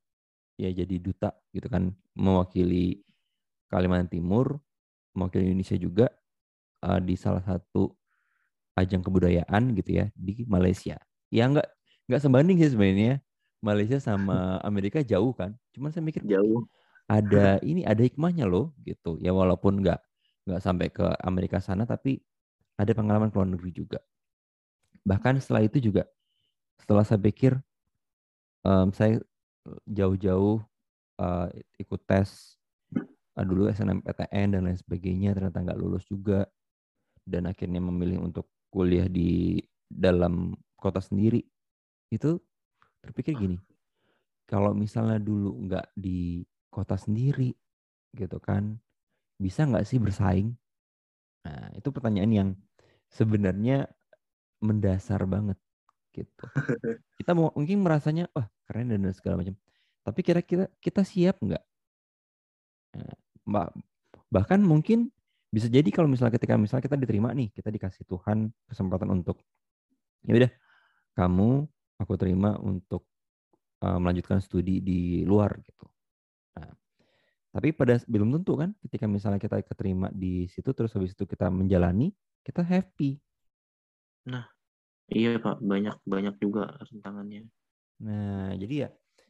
ya 0.56 0.70
jadi 0.72 0.96
duta 1.00 1.30
gitu 1.52 1.66
kan, 1.68 1.92
mewakili 2.16 3.02
Kalimantan 3.72 4.12
Timur, 4.12 4.60
mewakili 5.16 5.48
Indonesia 5.48 5.76
juga 5.80 6.06
uh, 6.84 7.00
di 7.00 7.16
salah 7.16 7.40
satu 7.40 7.92
ajang 8.76 9.04
kebudayaan 9.04 9.76
gitu 9.76 10.02
ya 10.02 10.06
di 10.16 10.44
Malaysia. 10.48 10.96
Ya 11.32 11.48
nggak 11.48 11.68
nggak 12.08 12.20
sebanding 12.20 12.56
sih 12.60 12.72
sebenarnya 12.72 13.20
Malaysia 13.64 13.96
sama 14.00 14.36
Amerika 14.68 15.00
jauh 15.00 15.32
kan. 15.32 15.56
Cuman 15.72 15.92
saya 15.92 16.04
mikir 16.04 16.24
jauh. 16.24 16.68
Ada 17.10 17.60
ini 17.60 17.84
ada 17.84 18.00
hikmahnya 18.00 18.48
loh 18.48 18.72
gitu. 18.84 19.20
Ya 19.20 19.32
walaupun 19.32 19.80
nggak 19.84 20.00
nggak 20.48 20.60
sampai 20.60 20.88
ke 20.88 21.06
Amerika 21.22 21.62
sana 21.62 21.84
tapi 21.84 22.20
ada 22.80 22.90
pengalaman 22.96 23.28
ke 23.28 23.36
luar 23.36 23.50
negeri 23.52 23.70
juga. 23.72 24.00
Bahkan 25.04 25.42
setelah 25.42 25.62
itu 25.66 25.78
juga 25.82 26.08
setelah 26.82 27.06
saya 27.06 27.20
pikir 27.22 27.54
um, 28.66 28.90
saya 28.90 29.22
jauh-jauh 29.86 30.62
uh, 31.22 31.46
ikut 31.78 32.00
tes 32.06 32.58
uh, 33.38 33.44
dulu 33.44 33.70
SNMPTN 33.70 34.58
dan 34.58 34.60
lain 34.66 34.78
sebagainya 34.78 35.36
ternyata 35.36 35.62
nggak 35.62 35.80
lulus 35.80 36.04
juga. 36.06 36.46
Dan 37.22 37.46
akhirnya 37.46 37.78
memilih 37.78 38.18
untuk 38.18 38.50
kuliah 38.66 39.06
di 39.06 39.62
dalam 39.86 40.58
kota 40.74 40.98
sendiri. 40.98 41.38
Itu 42.10 42.42
terpikir 43.02 43.38
gini 43.38 43.58
kalau 44.52 44.76
misalnya 44.76 45.16
dulu 45.16 45.64
nggak 45.64 45.96
di 45.96 46.44
kota 46.68 47.00
sendiri 47.00 47.56
gitu 48.12 48.36
kan 48.36 48.76
bisa 49.40 49.64
nggak 49.64 49.88
sih 49.88 49.96
bersaing? 49.96 50.52
Nah 51.48 51.72
itu 51.72 51.88
pertanyaan 51.88 52.32
yang 52.32 52.48
sebenarnya 53.08 53.88
mendasar 54.60 55.24
banget 55.24 55.56
gitu. 56.12 56.44
Kita 57.18 57.32
mau 57.32 57.48
mungkin 57.56 57.80
merasanya 57.80 58.28
wah 58.36 58.44
keren 58.72 58.88
dan 58.88 59.04
segala 59.12 59.44
macam. 59.44 59.52
Tapi 60.00 60.20
kira-kira 60.24 60.64
kita 60.80 61.04
siap 61.04 61.36
nggak? 61.44 61.60
Nah, 62.96 63.68
bahkan 64.32 64.64
mungkin 64.64 65.12
bisa 65.52 65.68
jadi 65.68 65.84
kalau 65.92 66.08
misalnya 66.08 66.40
ketika 66.40 66.56
misalnya 66.56 66.88
kita 66.88 66.96
diterima 66.96 67.36
nih, 67.36 67.52
kita 67.52 67.68
dikasih 67.68 68.08
Tuhan 68.08 68.48
kesempatan 68.64 69.12
untuk 69.12 69.44
ya 70.24 70.32
udah 70.40 70.50
kamu 71.12 71.68
aku 72.00 72.14
terima 72.16 72.56
untuk 72.64 73.04
uh, 73.84 74.00
melanjutkan 74.00 74.40
studi 74.40 74.80
di 74.80 75.28
luar 75.28 75.52
gitu. 75.60 75.84
Nah, 76.56 76.72
tapi 77.52 77.76
pada 77.76 78.00
belum 78.08 78.32
tentu 78.40 78.56
kan 78.56 78.72
ketika 78.80 79.04
misalnya 79.04 79.36
kita 79.36 79.60
keterima 79.60 80.08
di 80.08 80.48
situ 80.48 80.72
terus 80.72 80.96
habis 80.96 81.12
itu 81.12 81.28
kita 81.28 81.52
menjalani 81.52 82.16
kita 82.40 82.64
happy. 82.64 83.20
Nah, 84.32 84.48
iya 85.12 85.36
Pak, 85.36 85.60
banyak 85.60 86.00
banyak 86.08 86.34
juga 86.40 86.80
tantangannya. 86.88 87.46
Nah, 88.02 88.50
jadi 88.58 88.86
ya 88.86 88.88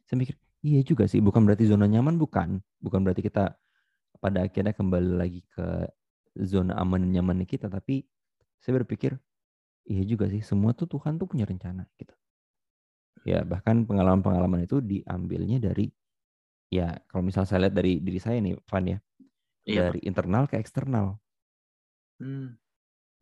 saya 0.09 0.17
mikir 0.17 0.35
iya 0.65 0.81
juga 0.81 1.05
sih, 1.05 1.21
bukan 1.21 1.45
berarti 1.45 1.69
zona 1.69 1.85
nyaman 1.85 2.17
bukan, 2.17 2.57
bukan 2.81 2.99
berarti 3.05 3.21
kita 3.21 3.53
pada 4.17 4.47
akhirnya 4.47 4.73
kembali 4.73 5.19
lagi 5.19 5.41
ke 5.53 5.87
zona 6.41 6.73
aman 6.81 7.05
dan 7.05 7.21
nyaman 7.21 7.45
kita, 7.45 7.69
tapi 7.69 8.07
saya 8.57 8.81
berpikir 8.81 9.13
iya 9.85 10.03
juga 10.07 10.25
sih, 10.31 10.41
semua 10.41 10.71
tuh 10.73 10.89
Tuhan 10.89 11.19
tuh 11.19 11.27
punya 11.29 11.45
rencana 11.45 11.85
gitu. 11.99 12.15
Ya, 13.23 13.45
bahkan 13.45 13.87
pengalaman-pengalaman 13.87 14.67
itu 14.67 14.83
diambilnya 14.83 15.61
dari 15.61 15.87
ya 16.67 16.91
kalau 17.07 17.23
misalnya 17.23 17.47
saya 17.47 17.59
lihat 17.67 17.75
dari 17.77 18.01
diri 18.01 18.19
saya 18.19 18.41
nih, 18.41 18.57
Van 18.65 18.85
ya. 18.87 18.99
Iya, 19.63 19.91
dari 19.91 19.99
internal 20.03 20.43
ke 20.49 20.59
eksternal. 20.59 21.15
Hmm. 22.19 22.59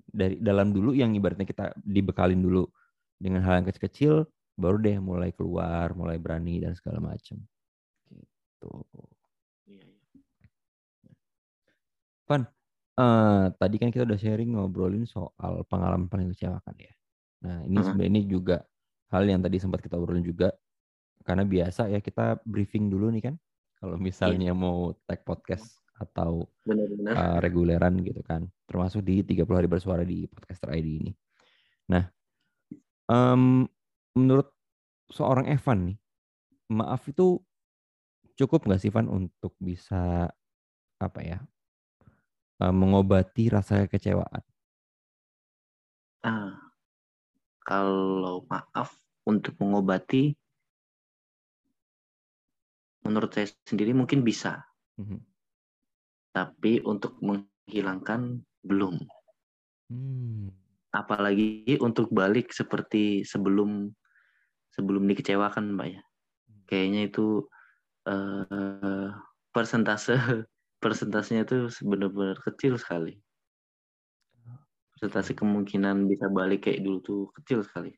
Dari 0.10 0.42
dalam 0.42 0.74
dulu 0.74 0.98
yang 0.98 1.14
ibaratnya 1.14 1.46
kita 1.46 1.78
dibekalin 1.78 2.42
dulu 2.42 2.66
dengan 3.22 3.46
hal 3.46 3.62
yang 3.62 3.68
kecil-kecil, 3.70 4.26
baru 4.62 4.78
deh 4.78 4.98
mulai 5.02 5.34
keluar, 5.34 5.92
mulai 5.98 6.22
berani 6.22 6.62
dan 6.62 6.78
segala 6.78 7.02
macam. 7.02 7.42
Gitu. 8.08 8.74
Iya, 9.66 9.90
iya. 9.90 10.24
Van, 12.30 12.46
uh, 13.02 13.50
tadi 13.58 13.76
kan 13.82 13.90
kita 13.90 14.06
udah 14.06 14.20
sharing 14.22 14.54
ngobrolin 14.54 15.10
soal 15.10 15.66
pengalaman 15.66 16.06
paling 16.06 16.30
kecewakan 16.32 16.76
ya. 16.78 16.94
Nah, 17.42 17.66
ini 17.66 17.74
uh 17.74 17.82
-huh. 17.82 17.88
sebenarnya 17.90 18.22
juga 18.30 18.58
hal 19.10 19.26
yang 19.26 19.42
tadi 19.42 19.58
sempat 19.58 19.82
kita 19.82 19.98
obrolin 19.98 20.24
juga 20.24 20.54
karena 21.26 21.44
biasa 21.44 21.90
ya 21.90 22.00
kita 22.02 22.42
briefing 22.46 22.90
dulu 22.90 23.14
nih 23.14 23.30
kan 23.30 23.36
kalau 23.82 23.98
misalnya 23.98 24.54
yeah. 24.54 24.58
mau 24.58 24.94
tag 25.10 25.26
podcast 25.26 25.82
atau. 26.02 26.50
Uh, 26.66 27.38
reguleran 27.42 28.02
gitu 28.02 28.22
kan. 28.26 28.50
Termasuk 28.66 29.06
di 29.06 29.22
30 29.22 29.46
hari 29.58 29.68
bersuara 29.70 30.02
di 30.02 30.26
podcaster 30.26 30.74
ID 30.74 30.88
ini. 31.02 31.12
Nah, 31.94 32.06
um, 33.10 33.66
menurut 34.18 34.52
seorang 35.12 35.48
Evan 35.48 35.94
nih, 35.94 35.98
maaf 36.72 37.08
itu 37.08 37.40
cukup 38.40 38.66
nggak 38.66 38.82
sih 38.82 38.92
Van 38.92 39.12
untuk 39.12 39.54
bisa 39.60 40.32
apa 41.02 41.20
ya 41.22 41.40
uh, 42.64 42.74
mengobati 42.74 43.52
rasa 43.52 43.86
kekecewaan? 43.86 44.44
Ah, 46.22 46.54
kalau 47.66 48.46
maaf 48.46 48.94
untuk 49.26 49.58
mengobati, 49.58 50.38
menurut 53.04 53.34
saya 53.34 53.50
sendiri 53.66 53.92
mungkin 53.98 54.22
bisa. 54.22 54.62
Mm 55.02 55.06
-hmm 55.06 55.22
tapi 56.32 56.80
untuk 56.88 57.20
menghilangkan 57.20 58.40
belum. 58.64 58.96
Hmm. 59.92 60.48
Apalagi 60.92 61.80
untuk 61.80 62.12
balik 62.12 62.52
seperti 62.52 63.24
sebelum 63.24 63.92
sebelum 64.76 65.08
dikecewakan, 65.08 65.76
Mbak 65.76 65.88
ya. 65.88 66.02
Hmm. 66.02 66.62
Kayaknya 66.68 67.02
itu 67.12 67.26
uh, 68.08 69.12
persentase 69.52 70.16
persentasenya 70.84 71.46
itu 71.46 71.70
benar-benar 71.86 72.40
kecil 72.42 72.80
sekali. 72.80 73.20
Persentase 74.98 75.38
kemungkinan 75.38 76.10
bisa 76.10 76.30
balik 76.32 76.66
kayak 76.70 76.82
dulu 76.82 76.98
tuh 77.04 77.22
kecil 77.42 77.62
sekali. 77.62 77.94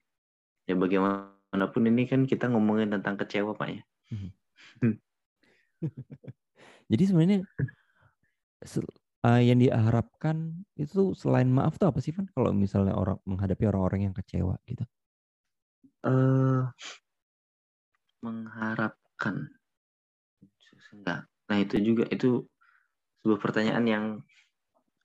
Ya 0.67 0.75
bagaimanapun 0.75 1.83
ini 1.87 2.07
kan 2.07 2.27
kita 2.27 2.51
ngomongin 2.51 2.91
tentang 2.91 3.15
kecewa, 3.19 3.55
Pak 3.55 3.69
ya. 3.71 3.83
Hmm. 4.11 4.31
Jadi 6.91 7.03
sebenarnya 7.07 7.39
uh, 9.23 9.41
yang 9.41 9.59
diharapkan 9.59 10.63
itu 10.75 11.15
selain 11.15 11.47
maaf 11.47 11.79
tuh 11.79 11.91
apa 11.91 11.99
sih 12.03 12.11
Van? 12.11 12.27
Kalau 12.31 12.51
misalnya 12.51 12.95
orang 12.95 13.19
menghadapi 13.23 13.63
orang-orang 13.67 14.11
yang 14.11 14.15
kecewa 14.15 14.59
gitu? 14.67 14.83
Uh, 16.03 16.67
mengharapkan 18.19 19.51
enggak. 20.93 21.25
Nah 21.49 21.57
itu 21.59 21.75
juga 21.81 22.05
itu 22.13 22.45
sebuah 23.23 23.39
pertanyaan 23.41 23.85
yang 23.87 24.05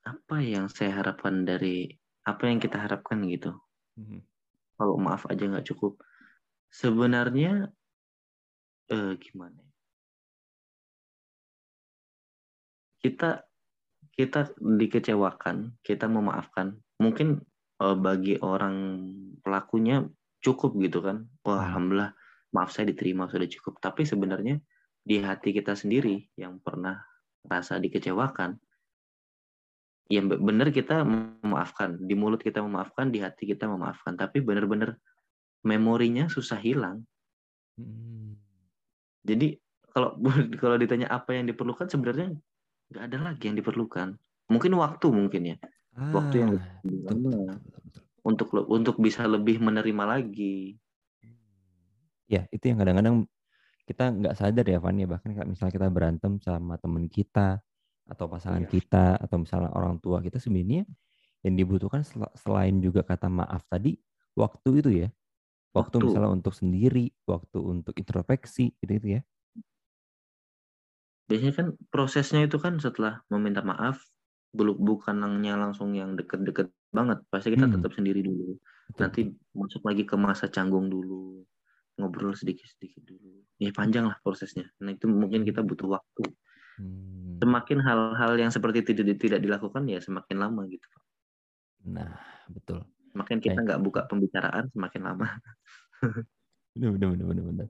apa 0.05 0.37
yang 0.39 0.71
saya 0.71 1.01
harapkan 1.01 1.43
dari 1.43 1.89
apa 2.23 2.47
yang 2.47 2.61
kita 2.61 2.77
harapkan 2.79 3.25
gitu. 3.27 3.57
Mm-hmm. 3.99 4.21
Kalau 4.79 4.95
maaf 5.01 5.27
aja 5.27 5.43
nggak 5.43 5.67
cukup. 5.75 5.99
Sebenarnya 6.69 7.67
uh, 8.93 9.13
gimana? 9.17 9.59
Ya? 9.59 9.71
Kita 12.99 13.29
kita 14.13 14.51
dikecewakan, 14.59 15.79
kita 15.79 16.11
memaafkan. 16.11 16.75
Mungkin 16.99 17.39
uh, 17.79 17.95
bagi 17.95 18.35
orang 18.43 18.75
pelakunya 19.39 20.03
cukup 20.43 20.75
gitu 20.79 20.99
kan. 21.03 21.27
Wah, 21.45 21.59
hmm. 21.59 21.65
alhamdulillah 21.69 22.11
maaf 22.55 22.73
saya 22.73 22.89
diterima 22.89 23.29
sudah 23.29 23.47
cukup. 23.47 23.77
Tapi 23.79 24.07
sebenarnya 24.07 24.57
di 25.03 25.21
hati 25.21 25.55
kita 25.55 25.77
sendiri 25.77 26.27
yang 26.35 26.59
pernah 26.59 26.99
rasa 27.47 27.79
dikecewakan, 27.79 28.59
ya 30.11 30.21
benar 30.23 30.69
kita 30.73 31.03
memaafkan. 31.05 31.99
Di 32.03 32.13
mulut 32.17 32.41
kita 32.43 32.59
memaafkan, 32.63 33.11
di 33.13 33.23
hati 33.23 33.47
kita 33.47 33.67
memaafkan. 33.67 34.15
Tapi 34.19 34.43
benar-benar 34.43 34.99
memorinya 35.63 36.27
susah 36.27 36.59
hilang. 36.59 37.03
Hmm. 37.79 38.35
Jadi 39.23 39.59
kalau 39.93 40.15
kalau 40.61 40.75
ditanya 40.77 41.09
apa 41.09 41.35
yang 41.35 41.49
diperlukan 41.49 41.89
sebenarnya 41.89 42.35
nggak 42.89 43.03
ada 43.05 43.17
lagi 43.21 43.43
yang 43.49 43.57
diperlukan 43.57 44.17
mungkin 44.49 44.71
waktu 44.77 45.07
mungkin 45.13 45.41
ya 45.53 45.57
ah, 45.93 46.09
waktu 46.09 46.35
yang 46.41 46.49
lebih 46.57 46.99
lama 47.05 47.61
untuk 48.25 48.51
untuk 48.69 48.95
bisa 48.99 49.25
lebih 49.25 49.59
menerima 49.61 50.03
lagi 50.05 50.79
Ya, 52.29 52.45
itu 52.53 52.69
yang 52.69 52.77
kadang-kadang 52.77 53.25
kita 53.89 54.13
nggak 54.13 54.35
sadar 54.37 54.65
ya, 54.69 54.77
Van 54.77 54.93
ya. 55.01 55.09
Bahkan 55.09 55.33
kayak 55.33 55.49
misalnya 55.49 55.73
kita 55.73 55.87
berantem 55.89 56.37
sama 56.37 56.77
teman 56.77 57.09
kita 57.09 57.57
atau 58.05 58.25
pasangan 58.29 58.65
Iya. 58.65 58.69
kita 58.69 59.17
atau 59.17 59.37
misalnya 59.41 59.73
orang 59.73 59.97
tua 59.97 60.21
kita 60.21 60.37
sebenarnya 60.37 60.85
yang 61.41 61.55
dibutuhkan 61.57 62.05
sel- 62.05 62.33
selain 62.37 62.77
juga 62.85 63.01
kata 63.01 63.29
maaf 63.33 63.65
tadi, 63.65 63.97
waktu 64.37 64.69
itu 64.77 64.91
ya. 65.05 65.09
Waktu, 65.73 66.01
Waktu. 66.01 66.05
misalnya 66.09 66.31
untuk 66.33 66.53
sendiri, 66.53 67.13
waktu 67.25 67.57
untuk 67.61 67.93
introspeksi 67.97 68.73
gitu 68.77 68.93
itu 68.93 69.07
ya. 69.17 69.21
biasanya 71.29 71.53
kan 71.53 71.67
prosesnya 71.93 72.41
itu 72.49 72.57
kan 72.57 72.81
setelah 72.81 73.21
meminta 73.29 73.61
maaf 73.61 74.01
belum 74.57 74.81
bukannya 74.81 75.53
langsung 75.61 75.93
yang 75.93 76.17
deket-deket 76.17 76.73
banget 76.89 77.19
pasti 77.29 77.53
kita 77.53 77.65
Hmm. 77.69 77.75
tetap 77.79 77.91
sendiri 77.93 78.21
dulu 78.25 78.57
Betul, 78.89 78.99
nanti 79.05 79.21
masuk 79.53 79.81
lagi 79.85 80.03
ke 80.09 80.15
masa 80.17 80.45
canggung 80.49 80.89
dulu 80.89 81.45
ngobrol 81.99 82.33
sedikit-sedikit 82.33 83.03
dulu 83.05 83.45
ya 83.61 83.69
panjang 83.75 84.07
lah 84.09 84.17
prosesnya 84.23 84.65
nah 84.81 84.91
itu 84.95 85.05
mungkin 85.09 85.43
kita 85.45 85.61
butuh 85.65 85.89
waktu 85.99 86.23
Hmm. 86.79 87.43
semakin 87.43 87.83
hal-hal 87.83 88.39
yang 88.39 88.51
seperti 88.55 88.83
itu 88.87 88.91
tidak 88.95 89.19
tidak 89.19 89.39
dilakukan 89.43 89.83
ya 89.91 89.99
semakin 89.99 90.37
lama 90.39 90.63
gitu 90.71 90.87
Nah, 91.87 92.19
betul. 92.51 92.83
semakin 93.15 93.37
kita 93.39 93.59
nggak 93.63 93.79
buka 93.83 94.01
pembicaraan 94.07 94.67
semakin 94.71 95.01
lama 95.03 95.27
Bener, 96.75 96.95
bener, 96.95 97.07
bener, 97.11 97.25
bener, 97.27 97.43
bener. 97.51 97.67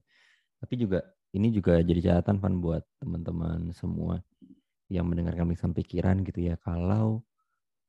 Tapi 0.62 0.74
juga 0.78 1.00
ini 1.34 1.50
juga 1.54 1.80
jadi 1.82 2.02
catatan 2.02 2.38
Van 2.42 2.56
buat 2.62 2.84
teman-teman 3.02 3.72
semua 3.74 4.22
yang 4.92 5.08
mendengarkan 5.10 5.50
lisan 5.50 5.72
pikiran 5.74 6.22
gitu 6.26 6.44
ya. 6.44 6.56
Kalau 6.62 7.24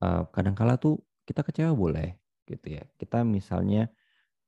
uh, 0.04 0.24
kadangkala 0.32 0.76
tuh 0.80 1.00
kita 1.30 1.46
kecewa 1.46 1.70
boleh 1.78 2.18
gitu 2.50 2.74
ya. 2.74 2.82
Kita 2.98 3.22
misalnya 3.22 3.86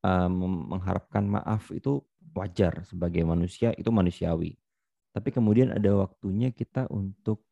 mem- 0.03 0.67
mengharapkan 0.67 1.23
maaf 1.23 1.71
itu 1.71 2.03
wajar 2.35 2.83
sebagai 2.83 3.23
manusia 3.23 3.71
itu 3.79 3.87
manusiawi. 3.95 4.59
Tapi 5.15 5.29
kemudian 5.31 5.71
ada 5.71 5.95
waktunya 5.95 6.51
kita 6.51 6.91
untuk 6.91 7.47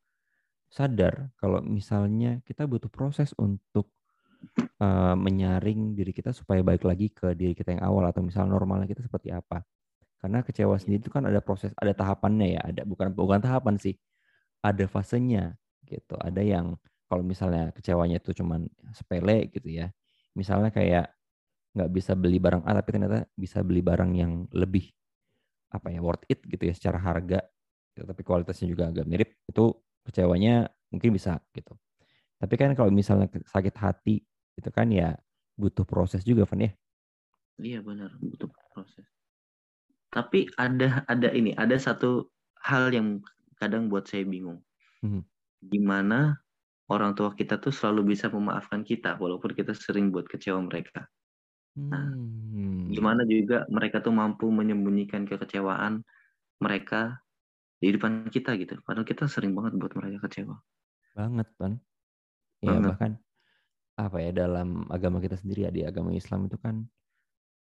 sadar 0.67 1.31
kalau 1.39 1.63
misalnya 1.63 2.43
kita 2.43 2.67
butuh 2.67 2.91
proses 2.91 3.31
untuk 3.39 3.91
uh, 4.81 5.15
menyaring 5.15 5.93
diri 5.93 6.11
kita 6.11 6.33
supaya 6.33 6.63
balik 6.65 6.83
lagi 6.87 7.11
ke 7.13 7.31
diri 7.37 7.53
kita 7.53 7.77
yang 7.77 7.83
awal 7.85 8.03
atau 8.07 8.25
misalnya 8.25 8.57
normalnya 8.57 8.89
kita 8.89 9.05
seperti 9.05 9.31
apa. 9.31 9.63
Karena 10.19 10.45
kecewa 10.45 10.77
sendiri 10.77 11.01
itu 11.01 11.11
kan 11.13 11.25
ada 11.25 11.41
proses, 11.41 11.73
ada 11.77 11.93
tahapannya 11.97 12.57
ya, 12.57 12.61
ada 12.61 12.81
bukan 12.85 13.09
bukan 13.13 13.41
tahapan 13.41 13.77
sih, 13.77 13.95
ada 14.61 14.85
fasenya 14.85 15.57
gitu. 15.85 16.13
Ada 16.21 16.41
yang 16.41 16.77
kalau 17.11 17.23
misalnya 17.27 17.75
kecewanya 17.75 18.23
itu 18.23 18.31
cuman 18.39 18.71
sepele 18.95 19.51
gitu 19.51 19.67
ya, 19.67 19.91
misalnya 20.39 20.71
kayak 20.71 21.11
nggak 21.75 21.91
bisa 21.91 22.15
beli 22.15 22.39
barang 22.39 22.63
A 22.67 22.71
tapi 22.79 22.89
ternyata 22.95 23.27
bisa 23.35 23.59
beli 23.67 23.83
barang 23.83 24.11
yang 24.15 24.47
lebih 24.55 24.91
apa 25.75 25.91
ya 25.91 25.99
worth 26.03 26.23
it 26.31 26.39
gitu 26.47 26.63
ya 26.67 26.73
secara 26.75 26.99
harga, 27.03 27.43
gitu, 27.95 28.07
tapi 28.07 28.21
kualitasnya 28.23 28.67
juga 28.71 28.91
agak 28.91 29.05
mirip, 29.07 29.29
itu 29.47 29.75
kecewanya 30.07 30.71
mungkin 30.91 31.11
bisa 31.15 31.39
gitu. 31.55 31.75
Tapi 32.41 32.55
kan 32.59 32.73
kalau 32.75 32.91
misalnya 32.91 33.29
sakit 33.47 33.75
hati 33.79 34.23
itu 34.57 34.69
kan 34.73 34.89
ya 34.91 35.15
butuh 35.59 35.85
proses 35.87 36.23
juga 36.25 36.43
Van 36.49 36.65
ya. 36.67 36.71
iya 37.61 37.79
benar 37.85 38.09
butuh 38.17 38.49
proses 38.73 39.05
tapi 40.09 40.49
ada 40.57 41.05
ada 41.07 41.29
ini 41.31 41.53
ada 41.55 41.77
satu 41.77 42.27
hal 42.59 42.91
yang 42.91 43.21
kadang 43.61 43.87
buat 43.87 44.09
saya 44.09 44.25
bingung 44.25 44.59
Mhm. 45.05 45.21
gimana 45.61 46.40
orang 46.91 47.15
tua 47.15 47.31
kita 47.31 47.55
tuh 47.57 47.71
selalu 47.71 48.13
bisa 48.15 48.27
memaafkan 48.27 48.83
kita 48.83 49.15
walaupun 49.15 49.55
kita 49.55 49.71
sering 49.71 50.11
buat 50.11 50.27
kecewa 50.27 50.59
mereka. 50.59 51.07
Nah, 51.79 52.11
Hmm. 52.11 52.91
gimana 52.91 53.23
juga 53.23 53.63
mereka 53.71 54.03
tuh 54.03 54.11
mampu 54.11 54.51
menyembunyikan 54.51 55.23
kekecewaan 55.23 56.03
mereka 56.59 57.23
di 57.79 57.95
depan 57.95 58.27
kita 58.27 58.59
gitu. 58.59 58.75
Padahal 58.83 59.07
kita 59.07 59.25
sering 59.31 59.55
banget 59.55 59.79
buat 59.79 59.95
mereka 59.95 60.27
kecewa. 60.27 60.59
Banget 61.15 61.47
kan 61.55 61.79
ya 62.61 62.77
Banget. 62.77 62.89
bahkan 62.93 63.11
apa 63.97 64.17
ya 64.21 64.31
dalam 64.35 64.85
agama 64.93 65.17
kita 65.17 65.33
sendiri 65.39 65.65
ya 65.65 65.71
di 65.73 65.81
agama 65.81 66.13
Islam 66.13 66.45
itu 66.45 66.61
kan 66.61 66.85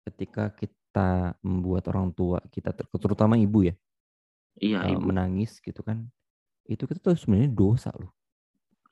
ketika 0.09 0.51
kita 0.57 1.39
membuat 1.47 1.87
orang 1.93 2.11
tua 2.11 2.43
kita 2.51 2.75
ter- 2.75 2.91
terutama 2.99 3.39
ibu 3.39 3.63
ya 3.69 3.75
iya 4.59 4.91
ibu. 4.91 5.07
menangis 5.07 5.63
gitu 5.63 5.87
kan 5.87 6.11
itu 6.67 6.83
kita 6.83 6.99
tuh 6.99 7.15
sebenarnya 7.15 7.55
dosa 7.55 7.95
loh 7.95 8.11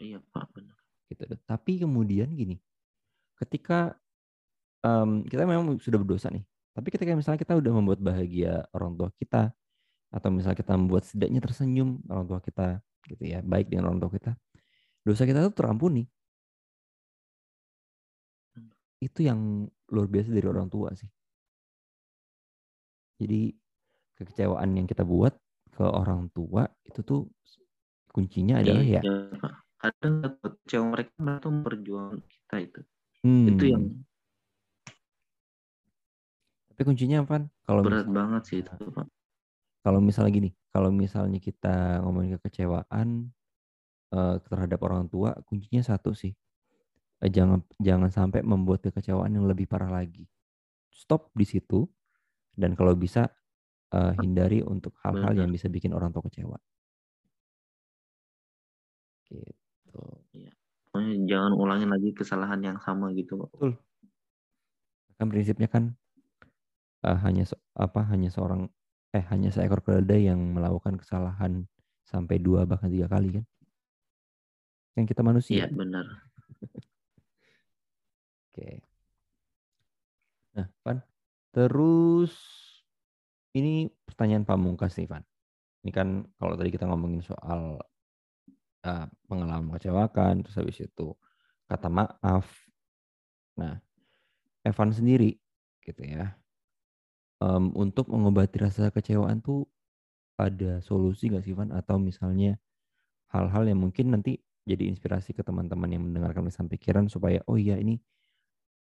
iya 0.00 0.18
pak 0.32 0.46
benar. 0.52 0.76
Gitu 1.06 1.22
tapi 1.46 1.72
kemudian 1.80 2.28
gini 2.34 2.58
ketika 3.36 3.94
em, 4.82 5.22
kita 5.28 5.44
memang 5.44 5.76
sudah 5.78 6.00
berdosa 6.00 6.32
nih 6.32 6.44
tapi 6.76 6.88
ketika 6.92 7.16
misalnya 7.16 7.40
kita 7.40 7.56
udah 7.56 7.72
membuat 7.72 8.00
bahagia 8.00 8.68
orang 8.76 8.96
tua 8.96 9.08
kita 9.16 9.52
atau 10.12 10.28
misalnya 10.30 10.58
kita 10.58 10.72
membuat 10.76 11.08
setidaknya 11.08 11.40
tersenyum 11.40 12.00
orang 12.08 12.26
tua 12.28 12.40
kita 12.40 12.80
gitu 13.06 13.24
ya 13.24 13.40
baik 13.40 13.70
dengan 13.72 13.92
orang 13.92 14.00
tua 14.02 14.12
kita 14.12 14.36
dosa 15.06 15.22
kita 15.22 15.46
tuh 15.46 15.54
terampuni. 15.54 16.02
Itu 18.98 19.22
yang 19.22 19.70
luar 19.94 20.10
biasa 20.10 20.34
dari 20.34 20.46
orang 20.50 20.66
tua 20.66 20.90
sih. 20.98 21.06
Jadi 23.22 23.54
kekecewaan 24.18 24.74
yang 24.74 24.90
kita 24.90 25.06
buat 25.06 25.38
ke 25.70 25.86
orang 25.86 26.26
tua 26.34 26.66
itu 26.82 27.04
tuh 27.06 27.30
kuncinya 28.10 28.64
adalah 28.64 28.80
ya 28.80 29.04
iya 29.04 29.28
pak 29.36 29.65
kadang 29.86 30.14
kecewa 30.42 30.84
mereka 30.90 31.10
mereka 31.22 31.38
tuh 31.42 31.50
memperjuangkan 31.54 32.18
kita 32.26 32.56
itu 32.58 32.80
hmm, 33.22 33.46
itu 33.54 33.64
yang 33.70 33.82
tapi 36.74 36.80
kuncinya 36.82 37.18
apa 37.24 37.36
kalau 37.64 37.80
berat 37.86 38.04
misalnya- 38.04 38.16
banget 38.18 38.42
sih 38.50 38.58
itu 38.66 38.72
pak 38.90 39.06
kalau 39.86 40.02
misalnya 40.02 40.34
gini, 40.34 40.50
kalau 40.74 40.90
misalnya 40.90 41.38
kita 41.38 42.02
ngomongin 42.02 42.42
kekecewaan 42.42 43.30
eh, 44.10 44.36
terhadap 44.42 44.82
orang 44.82 45.06
tua, 45.06 45.30
kuncinya 45.46 45.78
satu 45.78 46.10
sih, 46.10 46.34
Eh, 47.22 47.32
jangan 47.32 47.64
jangan 47.80 48.10
sampai 48.12 48.44
membuat 48.44 48.84
kekecewaan 48.84 49.32
yang 49.32 49.48
lebih 49.48 49.64
parah 49.64 49.88
lagi. 49.88 50.28
Stop 50.92 51.32
di 51.32 51.48
situ, 51.48 51.88
dan 52.52 52.76
kalau 52.76 52.92
bisa 52.92 53.30
eh, 53.94 54.12
hindari 54.20 54.60
untuk 54.60 54.98
hal-hal 55.00 55.32
yang 55.32 55.48
bisa 55.54 55.70
bikin 55.70 55.94
orang 55.96 56.12
tua 56.12 56.26
kecewa. 56.28 56.58
Gitu. 59.30 59.55
Pokoknya 60.88 61.14
jangan 61.28 61.52
ulangin 61.52 61.90
lagi 61.92 62.10
kesalahan 62.16 62.60
yang 62.64 62.78
sama 62.80 63.12
gitu 63.12 63.36
pak 63.40 63.48
Betul. 63.52 63.72
Kan 65.16 65.26
prinsipnya 65.32 65.68
kan 65.68 65.84
eh, 67.04 67.18
hanya 67.24 67.44
se- 67.48 67.60
apa 67.76 68.04
hanya 68.12 68.28
seorang 68.28 68.68
eh 69.16 69.24
hanya 69.32 69.48
seekor 69.48 69.80
keledai 69.80 70.28
yang 70.28 70.40
melakukan 70.56 71.00
kesalahan 71.00 71.64
sampai 72.04 72.36
dua 72.36 72.68
bahkan 72.68 72.92
tiga 72.92 73.08
kali 73.08 73.40
kan? 73.40 73.44
Kan 74.96 75.04
kita 75.04 75.20
manusia. 75.24 75.64
iya 75.64 75.66
benar 75.68 76.04
Oke. 78.52 78.80
Nah, 80.56 80.66
Van, 80.80 81.04
terus 81.52 82.32
ini 83.52 83.92
pertanyaan 84.08 84.48
pamungkas 84.48 84.96
nih, 84.96 85.08
Van. 85.08 85.20
Ini 85.84 85.92
kan 85.92 86.24
kalau 86.40 86.56
tadi 86.56 86.72
kita 86.72 86.88
ngomongin 86.88 87.20
soal 87.20 87.76
eh, 88.86 89.06
pengalaman 89.28 89.64
mengecewakan, 89.74 90.34
terus 90.46 90.56
habis 90.60 90.78
itu 90.80 91.08
kata 91.70 91.88
maaf. 91.90 92.46
Nah, 93.58 93.80
Evan 94.64 94.90
sendiri 94.94 95.38
gitu 95.84 96.02
ya. 96.06 96.36
em, 97.44 97.64
untuk 97.76 98.08
mengobati 98.12 98.56
rasa 98.64 98.88
kecewaan 98.92 99.38
tuh 99.44 99.68
ada 100.40 100.80
solusi 100.84 101.28
nggak 101.32 101.44
sih, 101.46 101.54
Van? 101.56 101.70
Atau 101.72 101.96
misalnya 102.00 102.56
hal-hal 103.32 103.64
yang 103.70 103.80
mungkin 103.84 104.12
nanti 104.14 104.40
jadi 104.66 104.88
inspirasi 104.90 105.32
ke 105.36 105.42
teman-teman 105.46 105.88
yang 105.92 106.02
mendengarkan 106.06 106.44
lisan 106.48 106.66
pikiran 106.70 107.06
supaya 107.12 107.40
oh 107.50 107.58
iya 107.60 107.76
ini 107.78 108.00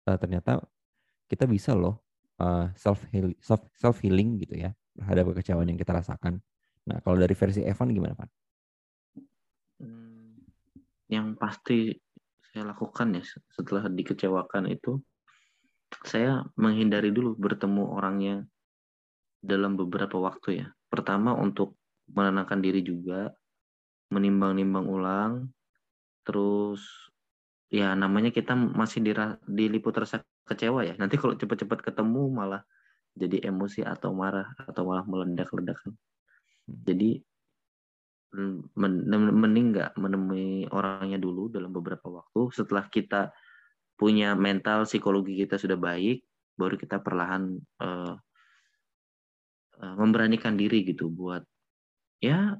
eh, 0.10 0.18
ternyata 0.22 0.64
kita 1.32 1.46
bisa 1.50 1.74
loh 1.76 2.04
self 2.78 3.02
healing, 3.10 3.38
self 3.42 3.62
self 3.74 3.98
healing 4.06 4.38
gitu 4.42 4.56
ya 4.58 4.72
terhadap 4.98 5.34
kekecewaan 5.34 5.68
yang 5.70 5.80
kita 5.80 5.94
rasakan. 5.94 6.40
Nah 6.90 6.98
kalau 7.04 7.18
dari 7.20 7.34
versi 7.38 7.62
Evan 7.66 7.90
gimana 7.94 8.14
Pak? 8.18 8.30
Hmm, 9.78 10.42
yang 11.08 11.38
pasti 11.38 11.94
saya 12.50 12.74
lakukan 12.74 13.22
ya 13.22 13.24
setelah 13.54 13.86
dikecewakan 13.86 14.74
itu 14.74 14.98
saya 16.04 16.44
menghindari 16.58 17.14
dulu 17.14 17.38
bertemu 17.38 17.84
orangnya 17.96 18.36
dalam 19.40 19.78
beberapa 19.80 20.18
waktu 20.20 20.66
ya. 20.66 20.68
Pertama 20.90 21.38
untuk 21.38 21.78
menenangkan 22.12 22.60
diri 22.60 22.84
juga, 22.84 23.32
menimbang-nimbang 24.12 24.88
ulang, 24.88 25.34
terus 26.24 26.84
ya 27.68 27.92
namanya 27.96 28.32
kita 28.32 28.56
masih 28.56 29.04
dira- 29.04 29.40
diliput 29.48 29.96
rasa 29.96 30.24
kecewa 30.48 30.84
ya. 30.88 30.96
Nanti 30.96 31.20
kalau 31.20 31.36
cepat-cepat 31.36 31.84
ketemu 31.84 32.32
malah 32.32 32.64
jadi 33.18 33.50
emosi 33.52 33.84
atau 33.84 34.16
marah 34.16 34.52
atau 34.60 34.88
malah 34.88 35.04
meledak-ledakan. 35.08 35.94
Hmm. 35.94 36.78
Jadi 36.84 37.24
men- 38.76 39.08
mending 39.32 39.76
nggak 39.76 39.92
menemui 39.96 40.68
orangnya 40.72 41.18
dulu 41.22 41.48
dalam 41.48 41.72
beberapa 41.72 42.08
waktu. 42.12 42.52
Setelah 42.52 42.88
kita 42.92 43.32
punya 43.98 44.36
mental 44.38 44.86
psikologi 44.86 45.40
kita 45.40 45.56
sudah 45.58 45.80
baik, 45.80 46.22
baru 46.60 46.76
kita 46.76 47.02
perlahan 47.02 47.58
eh, 47.58 48.16
uh, 49.82 49.96
memberanikan 49.98 50.58
diri 50.58 50.86
gitu 50.86 51.10
buat 51.10 51.46
ya 52.18 52.58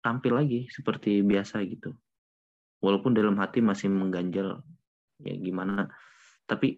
tampil 0.00 0.32
lagi 0.38 0.60
seperti 0.70 1.22
biasa 1.22 1.62
gitu. 1.66 1.94
Walaupun 2.84 3.16
dalam 3.16 3.40
hati 3.40 3.64
masih 3.64 3.88
mengganjal 3.88 4.60
ya 5.24 5.34
gimana. 5.40 5.88
Tapi 6.44 6.76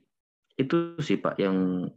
itu 0.57 0.97
sih 1.03 1.19
pak 1.19 1.37
yang 1.37 1.89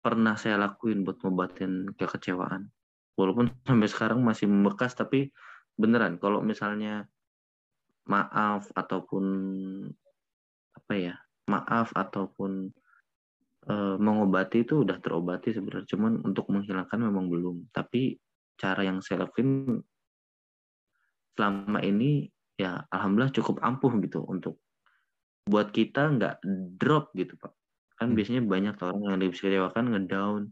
pernah 0.00 0.34
saya 0.38 0.56
lakuin 0.56 1.04
buat 1.04 1.20
ngobatin 1.20 1.92
kekecewaan 1.94 2.70
walaupun 3.18 3.50
sampai 3.66 3.88
sekarang 3.90 4.22
masih 4.22 4.46
membekas 4.46 4.94
tapi 4.94 5.34
beneran 5.74 6.22
kalau 6.22 6.38
misalnya 6.38 7.10
maaf 8.06 8.70
ataupun 8.72 9.24
apa 10.78 10.92
ya 10.94 11.14
maaf 11.50 11.90
ataupun 11.92 12.70
e, 13.66 13.74
mengobati 13.98 14.62
itu 14.62 14.86
udah 14.86 15.02
terobati 15.02 15.50
sebenarnya 15.50 15.90
cuman 15.90 16.22
untuk 16.22 16.46
menghilangkan 16.54 16.98
memang 17.02 17.26
belum 17.26 17.56
tapi 17.74 18.16
cara 18.54 18.86
yang 18.86 19.02
saya 19.02 19.26
lakuin 19.26 19.82
selama 21.34 21.82
ini 21.82 22.30
ya 22.58 22.86
alhamdulillah 22.90 23.34
cukup 23.34 23.62
ampuh 23.62 23.92
gitu 24.02 24.22
untuk 24.26 24.62
buat 25.46 25.70
kita 25.74 26.14
nggak 26.18 26.34
drop 26.78 27.10
gitu 27.14 27.34
pak 27.38 27.54
kan 27.98 28.14
hmm. 28.14 28.16
biasanya 28.18 28.42
banyak 28.46 28.74
orang 28.78 29.02
yang 29.04 29.18
dikecewakan 29.26 29.84
ngedown 29.94 30.42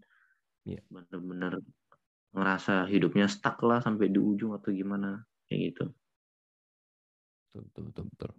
yeah. 0.66 0.83
bener-bener 0.90 1.62
ngerasa 2.37 2.85
hidupnya 2.92 3.27
stuck 3.27 3.64
lah 3.64 3.81
sampai 3.81 4.12
di 4.12 4.20
ujung 4.20 4.53
atau 4.53 4.68
gimana 4.68 5.25
kayak 5.49 5.72
gitu. 5.72 5.85
Betul 7.49 7.61
betul 7.64 7.83
betul, 7.88 8.05
betul. 8.12 8.31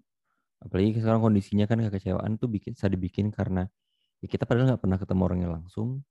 apalagi 0.58 0.98
sekarang 1.02 1.22
kondisinya 1.22 1.66
kan 1.70 1.82
kekecewaan 1.86 2.38
tuh 2.42 2.50
bikin 2.50 2.74
bisa 2.74 2.90
dibikin 2.90 3.30
karena 3.30 3.70
ya 4.22 4.26
kita 4.26 4.50
padahal 4.50 4.74
nggak 4.74 4.82
pernah 4.82 4.98
ketemu 4.98 5.22
orangnya 5.22 5.50
langsung 5.54 6.02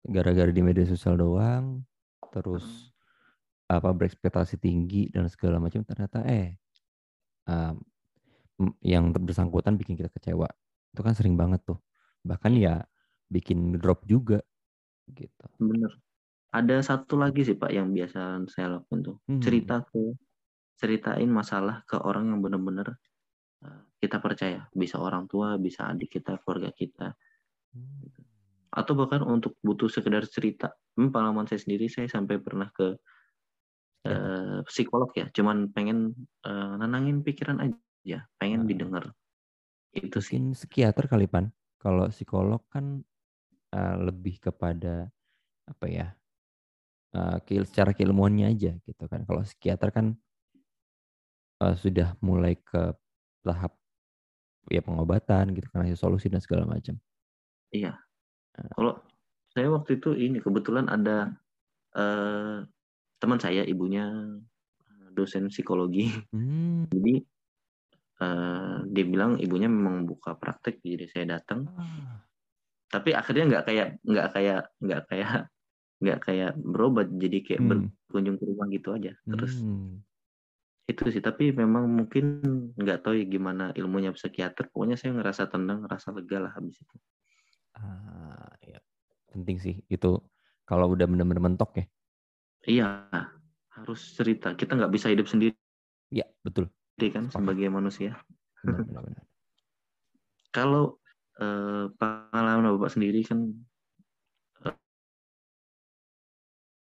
gara-gara 0.00 0.48
di 0.48 0.62
media 0.64 0.88
sosial 0.88 1.20
doang 1.20 1.84
terus 2.32 2.64
hmm. 2.64 3.76
apa 3.76 3.88
berekspektasi 3.92 4.56
tinggi 4.56 5.12
dan 5.12 5.28
segala 5.28 5.60
macam 5.60 5.84
ternyata 5.84 6.24
eh 6.24 6.56
um, 7.48 7.76
yang 8.80 9.12
bersangkutan 9.12 9.76
bikin 9.76 10.00
kita 10.00 10.08
kecewa. 10.08 10.48
Itu 10.92 11.04
kan 11.04 11.12
sering 11.12 11.36
banget 11.36 11.60
tuh. 11.68 11.76
Bahkan 12.24 12.56
ya 12.56 12.80
bikin 13.28 13.76
drop 13.76 14.08
juga 14.08 14.40
gitu. 15.12 15.46
Bener 15.60 15.92
ada 16.56 16.76
satu 16.80 17.20
lagi 17.20 17.44
sih 17.44 17.56
pak 17.56 17.68
yang 17.68 17.92
biasa 17.92 18.48
saya 18.48 18.78
lakukan 18.78 18.98
tuh. 19.04 19.16
Hmm. 19.28 19.42
cerita 19.44 19.84
ke 19.84 20.16
ceritain 20.76 21.28
masalah 21.28 21.84
ke 21.84 21.96
orang 22.00 22.32
yang 22.32 22.40
benar-benar 22.40 22.96
uh, 23.64 23.82
kita 24.00 24.16
percaya. 24.20 24.64
Bisa 24.72 24.96
orang 24.96 25.28
tua 25.28 25.60
bisa 25.60 25.88
adik 25.92 26.20
kita 26.20 26.40
keluarga 26.42 26.72
kita. 26.72 27.12
Hmm. 27.76 28.08
atau 28.76 28.92
bahkan 28.92 29.24
untuk 29.24 29.56
butuh 29.64 29.88
sekedar 29.88 30.28
cerita. 30.28 30.68
Hmm, 31.00 31.08
pengalaman 31.08 31.48
saya 31.48 31.64
sendiri 31.64 31.88
saya 31.88 32.12
sampai 32.12 32.36
pernah 32.36 32.68
ke 32.76 32.92
uh, 34.04 34.60
psikolog 34.68 35.08
ya. 35.16 35.32
Cuman 35.32 35.72
pengen 35.72 36.12
uh, 36.44 36.76
nenangin 36.76 37.24
pikiran 37.24 37.56
aja. 37.64 38.28
Pengen 38.36 38.64
nah. 38.64 38.68
didengar. 38.68 39.04
Itu 39.96 40.20
sih. 40.20 40.36
Mungkin 40.36 40.52
psikiater 40.52 41.08
kali 41.08 41.24
pan. 41.24 41.48
Kalau 41.80 42.04
psikolog 42.12 42.68
kan 42.68 43.00
uh, 43.72 43.96
lebih 43.96 44.44
kepada 44.44 45.08
apa 45.64 45.86
ya 45.88 46.12
uh, 47.14 47.38
secara 47.42 47.94
keilmuannya 47.94 48.50
aja 48.50 48.72
gitu 48.82 49.04
kan 49.06 49.22
kalau 49.28 49.46
psikiater 49.46 49.94
kan 49.94 50.16
uh, 51.62 51.74
sudah 51.78 52.16
mulai 52.24 52.58
ke 52.58 52.96
tahap 53.46 53.78
ya 54.66 54.82
pengobatan 54.82 55.54
gitu 55.54 55.70
kan 55.70 55.86
solusi 55.94 56.26
dan 56.26 56.42
segala 56.42 56.66
macam. 56.66 56.98
Iya. 57.70 57.94
Uh, 58.58 58.70
Kalau 58.74 58.94
saya 59.54 59.70
waktu 59.70 60.02
itu 60.02 60.10
ini 60.18 60.42
kebetulan 60.42 60.90
ada 60.90 61.32
uh, 61.94 62.66
teman 63.22 63.38
saya 63.38 63.62
ibunya 63.62 64.10
dosen 65.16 65.48
psikologi. 65.48 66.12
Hmm. 66.34 66.84
Jadi 66.92 67.24
uh, 68.20 68.84
dia 68.90 69.04
bilang 69.08 69.40
ibunya 69.40 69.70
memang 69.70 70.04
buka 70.04 70.36
praktek 70.36 70.84
jadi 70.84 71.08
saya 71.08 71.40
datang. 71.40 71.64
Ah. 71.72 72.20
Tapi 72.92 73.16
akhirnya 73.16 73.44
nggak 73.50 73.64
kayak 73.66 73.88
nggak 74.04 74.28
kayak 74.36 74.62
nggak 74.78 75.02
kayak 75.10 75.40
nggak 75.96 76.18
kayak 76.28 76.52
berobat 76.60 77.08
jadi 77.08 77.38
kayak 77.40 77.62
hmm. 77.62 77.70
berkunjung 77.70 78.36
ke 78.36 78.44
rumah 78.44 78.66
gitu 78.68 78.88
aja. 78.92 79.12
Terus 79.24 79.52
hmm 79.64 80.06
itu 80.86 81.02
sih 81.10 81.18
tapi 81.18 81.50
memang 81.50 81.90
mungkin 81.90 82.38
nggak 82.78 83.02
tahu 83.02 83.18
ya 83.18 83.26
gimana 83.26 83.74
ilmunya 83.74 84.14
psikiater 84.14 84.70
pokoknya 84.70 84.94
saya 84.94 85.18
ngerasa 85.18 85.50
tenang 85.50 85.82
ngerasa 85.82 86.14
lega 86.14 86.38
lah 86.46 86.52
habis 86.54 86.78
itu 86.78 86.96
ah 87.74 88.46
ya 88.62 88.78
penting 89.34 89.58
sih 89.58 89.82
itu 89.90 90.22
kalau 90.62 90.94
udah 90.94 91.10
benar-benar 91.10 91.42
mentok 91.42 91.70
ya 91.82 91.84
iya 92.70 92.88
harus 93.74 94.14
cerita 94.14 94.54
kita 94.54 94.78
nggak 94.78 94.94
bisa 94.94 95.10
hidup 95.10 95.26
sendiri 95.26 95.58
ya 96.14 96.24
betul 96.46 96.70
Jadi 96.96 97.08
kan 97.12 97.24
Sepakat. 97.28 97.34
sebagai 97.34 97.68
manusia 97.68 98.10
benar, 98.62 98.86
benar, 98.86 99.02
benar. 99.10 99.24
kalau 100.54 100.84
eh, 101.42 101.90
pengalaman 101.98 102.78
bapak 102.78 102.94
sendiri 102.94 103.26
kan 103.26 103.42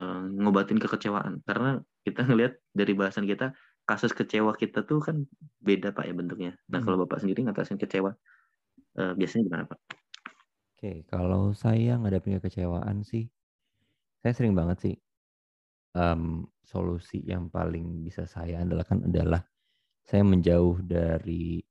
eh, 0.01 0.23
ngobatin 0.41 0.79
kekecewaan 0.81 1.45
karena 1.45 1.79
kita 2.03 2.25
ngelihat 2.25 2.53
dari 2.73 2.93
bahasan 2.97 3.25
kita 3.29 3.53
kasus 3.85 4.11
kecewa 4.17 4.57
kita 4.57 4.81
tuh 4.81 4.97
kan 4.99 5.29
beda 5.61 5.93
pak 5.93 6.09
ya 6.09 6.13
bentuknya. 6.17 6.51
Nah 6.73 6.81
hmm. 6.81 6.85
kalau 6.89 6.97
bapak 7.05 7.21
sendiri 7.21 7.45
ngatasin 7.45 7.77
kecewa, 7.77 8.17
uh, 8.97 9.13
biasanya 9.13 9.45
gimana 9.45 9.63
pak? 9.69 9.79
Oke, 10.75 11.05
kalau 11.05 11.53
saya 11.53 11.93
ngadapin 12.01 12.41
kekecewaan 12.41 13.05
sih, 13.05 13.29
saya 14.25 14.33
sering 14.33 14.57
banget 14.57 14.77
sih 14.81 14.95
um, 15.93 16.49
solusi 16.65 17.23
yang 17.23 17.47
paling 17.53 18.03
bisa 18.03 18.25
saya 18.25 18.59
andalkan 18.61 19.05
adalah 19.05 19.45
saya 20.05 20.21
menjauh 20.21 20.81
dari 20.81 21.61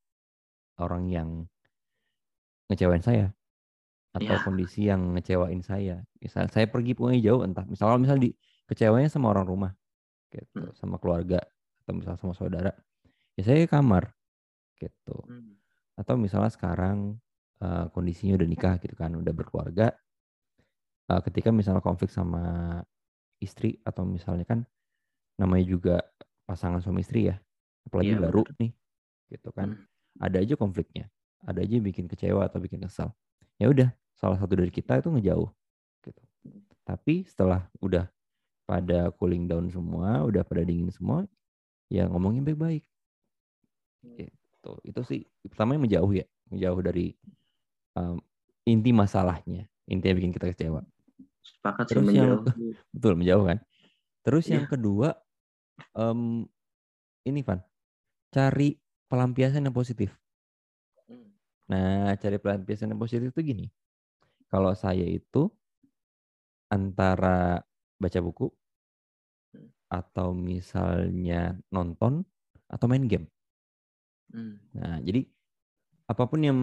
orang 0.78 1.04
yang 1.10 1.28
ngecewain 2.70 3.04
saya 3.04 3.30
atau 4.14 4.34
ya. 4.38 4.42
kondisi 4.46 4.86
yang 4.86 5.18
ngecewain 5.18 5.60
saya. 5.66 6.00
Misal 6.22 6.46
saya 6.48 6.70
pergi 6.70 6.94
punya 6.94 7.18
jauh 7.18 7.42
entah 7.42 7.66
misalnya 7.66 7.98
misal 7.98 8.16
di 8.22 8.30
kecewanya 8.70 9.10
sama 9.10 9.34
orang 9.34 9.44
rumah 9.44 9.72
gitu, 10.32 10.62
hmm. 10.62 10.74
sama 10.78 10.96
keluarga 10.98 11.42
atau 11.84 11.92
misalnya 11.92 12.18
sama 12.18 12.34
saudara 12.34 12.72
ya 13.36 13.42
saya 13.44 13.66
ke 13.66 13.70
kamar 13.70 14.10
gitu 14.80 15.16
hmm. 15.28 15.54
atau 16.00 16.14
misalnya 16.16 16.50
sekarang 16.50 17.20
uh, 17.60 17.86
kondisinya 17.92 18.40
udah 18.40 18.48
nikah 18.48 18.74
gitu 18.80 18.94
kan 18.96 19.14
udah 19.14 19.30
berkeluarga 19.36 19.92
uh, 21.12 21.20
ketika 21.22 21.52
misalnya 21.52 21.84
konflik 21.84 22.10
sama 22.10 22.80
istri 23.38 23.78
atau 23.84 24.08
misalnya 24.08 24.48
kan 24.48 24.64
namanya 25.36 25.66
juga 25.66 25.96
pasangan 26.48 26.80
suami 26.80 27.02
istri 27.02 27.28
ya 27.28 27.36
apalagi 27.84 28.16
ya, 28.16 28.20
baru 28.22 28.42
bener. 28.48 28.58
nih 28.64 28.72
gitu 29.34 29.50
kan 29.52 29.76
hmm. 29.76 30.24
ada 30.24 30.36
aja 30.40 30.54
konfliknya 30.56 31.10
ada 31.44 31.60
aja 31.60 31.72
yang 31.76 31.84
bikin 31.84 32.08
kecewa 32.08 32.48
atau 32.48 32.62
bikin 32.62 32.80
kesal 32.80 33.12
ya 33.60 33.68
udah 33.68 33.90
salah 34.24 34.40
satu 34.40 34.56
dari 34.56 34.72
kita 34.72 35.04
itu 35.04 35.12
ngejauh 35.12 35.52
gitu. 36.08 36.22
Tapi 36.88 37.28
setelah 37.28 37.68
udah 37.84 38.08
pada 38.64 39.12
cooling 39.20 39.44
down 39.44 39.68
semua 39.68 40.24
udah 40.24 40.40
pada 40.40 40.64
dingin 40.64 40.88
semua 40.88 41.28
ya 41.92 42.08
ngomongin 42.08 42.40
baik-baik. 42.40 42.88
Gitu. 44.00 44.72
Itu 44.80 45.00
sih 45.04 45.28
pertama 45.44 45.76
yang 45.76 45.84
menjauh 45.84 46.12
ya 46.16 46.24
menjauh 46.48 46.80
dari 46.80 47.12
um, 48.00 48.16
inti 48.64 48.96
masalahnya 48.96 49.68
inti 49.84 50.08
yang 50.08 50.16
bikin 50.16 50.32
kita 50.32 50.48
kecewa. 50.56 50.80
Sepakat 51.44 51.84
terus 51.84 52.08
yang 52.08 52.40
betul 52.96 53.20
menjauh 53.20 53.44
kan. 53.44 53.60
Terus 54.24 54.48
ya. 54.48 54.56
yang 54.56 54.64
kedua 54.64 55.20
um, 55.92 56.48
ini 57.28 57.44
Van 57.44 57.60
cari 58.32 58.80
pelampiasan 59.04 59.68
yang 59.68 59.76
positif. 59.76 60.16
Hmm. 61.04 61.28
nah 61.68 62.16
cari 62.16 62.40
pelampiasan 62.40 62.88
yang 62.88 62.96
positif 62.96 63.28
itu 63.28 63.42
gini 63.44 63.68
kalau 64.54 64.70
saya 64.78 65.02
itu 65.02 65.50
antara 66.70 67.58
baca 67.98 68.20
buku 68.22 68.46
atau 69.90 70.30
misalnya 70.30 71.58
nonton 71.74 72.22
atau 72.70 72.86
main 72.86 73.02
game. 73.02 73.26
Hmm. 74.30 74.62
Nah, 74.78 75.02
jadi 75.02 75.26
apa 76.06 76.22
pun 76.30 76.38
yang 76.46 76.58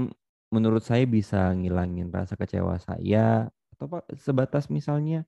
menurut 0.56 0.88
saya 0.88 1.04
bisa 1.04 1.52
ngilangin 1.52 2.16
rasa 2.16 2.40
kecewa 2.40 2.80
saya 2.80 3.52
atau 3.76 3.92
apa 3.92 4.08
sebatas 4.16 4.72
misalnya 4.72 5.28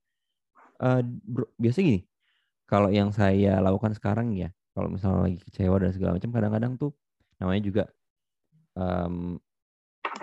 uh, 0.79 1.03
bro, 1.03 1.51
biasa 1.59 1.83
gini. 1.83 2.07
Kalau 2.63 2.87
yang 2.95 3.11
saya 3.11 3.59
lakukan 3.59 3.91
sekarang 3.91 4.39
ya, 4.39 4.55
kalau 4.71 4.87
misalnya 4.87 5.27
lagi 5.27 5.43
kecewa 5.43 5.83
dan 5.83 5.91
segala 5.91 6.15
macam 6.15 6.31
kadang-kadang 6.31 6.73
tuh 6.79 6.95
namanya 7.43 7.59
juga 7.59 7.83
um, 8.79 9.35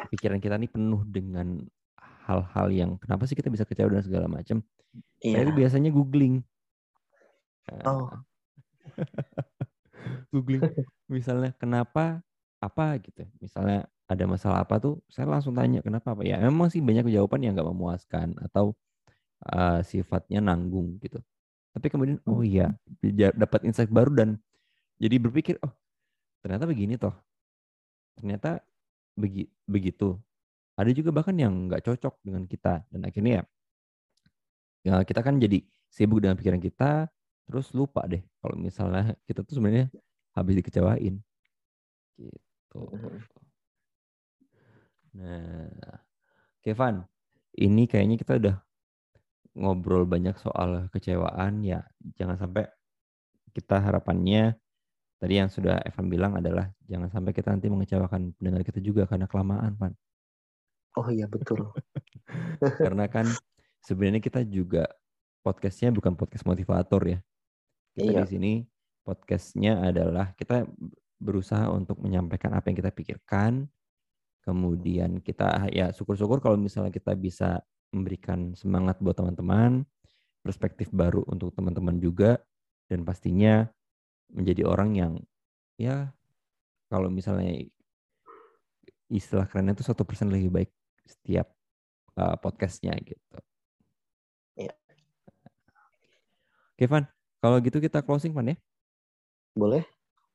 pikiran 0.09 0.41
kita 0.41 0.57
nih 0.57 0.73
penuh 0.73 1.05
dengan 1.05 1.69
hal-hal 2.29 2.67
yang 2.73 2.91
kenapa 3.01 3.25
sih 3.29 3.37
kita 3.39 3.49
bisa 3.53 3.65
kecewa 3.65 3.91
dan 3.93 4.05
segala 4.05 4.27
macam. 4.27 4.65
Iya. 5.23 5.45
Saya 5.47 5.53
biasanya 5.55 5.91
googling 5.95 6.43
Oh. 7.87 8.11
Googling 10.33 10.63
misalnya 11.07 11.55
kenapa 11.55 12.25
apa 12.59 12.99
gitu. 13.01 13.25
Misalnya 13.39 13.87
ada 14.11 14.25
masalah 14.27 14.67
apa 14.67 14.83
tuh, 14.83 14.99
saya 15.07 15.31
langsung 15.31 15.55
tanya 15.55 15.85
kenapa 15.85 16.13
apa. 16.17 16.27
Ya 16.27 16.41
memang 16.43 16.73
sih 16.73 16.83
banyak 16.83 17.07
jawaban 17.15 17.47
yang 17.47 17.55
nggak 17.55 17.69
memuaskan 17.71 18.35
atau 18.43 18.75
uh, 19.47 19.81
sifatnya 19.87 20.43
nanggung 20.43 20.99
gitu. 20.99 21.23
Tapi 21.71 21.87
kemudian 21.87 22.19
oh 22.27 22.43
iya 22.43 22.75
dapat 23.39 23.63
insight 23.71 23.93
baru 23.93 24.11
dan 24.11 24.29
jadi 24.99 25.23
berpikir 25.23 25.55
oh 25.63 25.71
ternyata 26.43 26.67
begini 26.67 26.99
toh. 26.99 27.15
Ternyata 28.19 28.61
begi, 29.15 29.47
begitu. 29.65 30.19
Ada 30.81 30.91
juga 30.97 31.13
bahkan 31.13 31.37
yang 31.37 31.69
nggak 31.69 31.85
cocok 31.85 32.25
dengan 32.25 32.49
kita 32.49 32.81
dan 32.89 33.01
akhirnya 33.05 33.33
ya, 33.37 33.45
ya 34.89 34.95
kita 35.05 35.21
kan 35.21 35.37
jadi 35.37 35.61
sibuk 35.93 36.25
dengan 36.25 36.41
pikiran 36.41 36.57
kita 36.57 37.13
terus 37.45 37.69
lupa 37.77 38.09
deh 38.09 38.25
kalau 38.41 38.57
misalnya 38.57 39.13
kita 39.29 39.45
tuh 39.45 39.61
sebenarnya 39.61 39.93
habis 40.33 40.57
dikecewain 40.57 41.21
gitu. 42.17 42.83
Nah, 45.11 45.67
Kevin, 46.63 47.03
ini 47.59 47.91
kayaknya 47.91 48.17
kita 48.17 48.39
udah 48.39 48.57
ngobrol 49.59 50.07
banyak 50.07 50.39
soal 50.39 50.87
kecewaan 50.95 51.67
ya. 51.67 51.83
Jangan 52.15 52.39
sampai 52.39 52.71
kita 53.51 53.83
harapannya 53.83 54.55
tadi 55.19 55.43
yang 55.43 55.51
sudah 55.51 55.83
Evan 55.83 56.07
bilang 56.07 56.39
adalah 56.39 56.71
jangan 56.87 57.11
sampai 57.11 57.35
kita 57.35 57.51
nanti 57.51 57.67
mengecewakan 57.67 58.33
pendengar 58.39 58.63
kita 58.63 58.79
juga 58.79 59.11
karena 59.11 59.27
kelamaan, 59.27 59.75
Pan. 59.75 59.93
Oh 60.99 61.07
iya 61.11 61.31
betul. 61.31 61.71
karena 62.87 63.07
kan 63.07 63.27
sebenarnya 63.85 64.23
kita 64.23 64.43
juga 64.47 64.87
podcastnya 65.45 65.95
bukan 65.95 66.17
podcast 66.19 66.47
motivator 66.47 67.03
ya. 67.07 67.19
Kita 67.95 68.11
iya. 68.11 68.23
di 68.25 68.31
sini 68.31 68.53
podcastnya 69.07 69.83
adalah 69.83 70.33
kita 70.35 70.67
berusaha 71.21 71.69
untuk 71.69 72.01
menyampaikan 72.01 72.55
apa 72.57 72.73
yang 72.73 72.79
kita 72.81 72.93
pikirkan, 72.95 73.69
Kemudian 74.41 75.21
kita 75.21 75.69
ya 75.69 75.93
syukur-syukur 75.93 76.41
kalau 76.41 76.57
misalnya 76.57 76.89
kita 76.89 77.13
bisa 77.13 77.61
memberikan 77.93 78.57
semangat 78.57 78.97
buat 79.05 79.13
teman-teman, 79.13 79.85
perspektif 80.41 80.89
baru 80.89 81.21
untuk 81.29 81.53
teman-teman 81.53 82.01
juga, 82.01 82.41
dan 82.89 83.05
pastinya 83.05 83.69
menjadi 84.33 84.65
orang 84.65 84.91
yang 84.97 85.13
ya 85.77 86.09
kalau 86.89 87.13
misalnya 87.13 87.69
istilah 89.13 89.45
kerennya 89.45 89.77
itu 89.77 89.85
satu 89.85 90.09
persen 90.09 90.33
lebih 90.33 90.49
baik 90.49 90.71
setiap 91.07 91.49
uh, 92.17 92.37
podcastnya 92.39 92.97
gitu. 93.01 93.39
Iya. 94.59 94.75
Oke 96.77 96.85
Van, 96.89 97.05
kalau 97.41 97.57
gitu 97.61 97.81
kita 97.81 98.01
closing 98.05 98.33
Van 98.33 98.53
ya? 98.53 98.57
Boleh. 99.53 99.85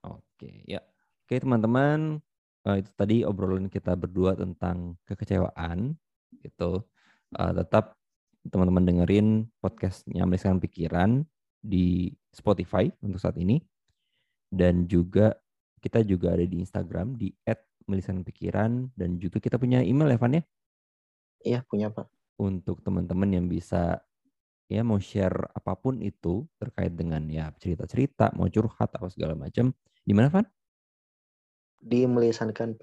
Oke 0.06 0.65
ya. 0.69 0.82
Oke 1.25 1.41
teman-teman, 1.41 2.21
uh, 2.69 2.78
itu 2.78 2.91
tadi 2.93 3.25
obrolan 3.25 3.65
kita 3.65 3.97
berdua 3.97 4.38
tentang 4.38 4.97
kekecewaan 5.10 5.97
gitu. 6.41 6.86
Uh, 7.34 7.54
tetap 7.58 7.97
teman-teman 8.45 8.86
dengerin 8.86 9.28
podcastnya 9.58 10.21
Meliskan 10.30 10.62
Pikiran 10.62 11.25
di 11.58 12.13
Spotify 12.30 12.86
untuk 13.01 13.17
saat 13.17 13.38
ini. 13.41 13.58
Dan 14.45 14.86
juga 14.86 15.34
kita 15.82 16.06
juga 16.06 16.38
ada 16.38 16.45
di 16.45 16.62
Instagram 16.62 17.17
di 17.17 17.34
@meliskan_pikiran 17.85 18.93
dan 18.97 19.09
juga 19.21 19.37
kita 19.41 19.57
punya 19.61 19.81
email 19.81 20.13
Evan 20.13 20.41
ya? 20.41 20.43
Iya, 21.45 21.59
punya 21.65 21.93
Pak. 21.93 22.09
Untuk 22.41 22.81
teman-teman 22.81 23.31
yang 23.31 23.45
bisa 23.47 24.01
ya 24.65 24.81
mau 24.81 24.97
share 24.97 25.45
apa 25.53 25.77
pun 25.77 26.01
itu 26.01 26.43
terkait 26.57 26.97
dengan 26.97 27.21
ya 27.29 27.53
cerita-cerita, 27.53 28.33
mau 28.33 28.49
curhat 28.49 28.89
apa 28.91 29.07
segala 29.13 29.37
macam. 29.37 29.71
Di 30.01 30.13
mana, 30.13 30.29
Van? 30.29 30.45
di 31.85 32.01
melisankan 32.09 32.73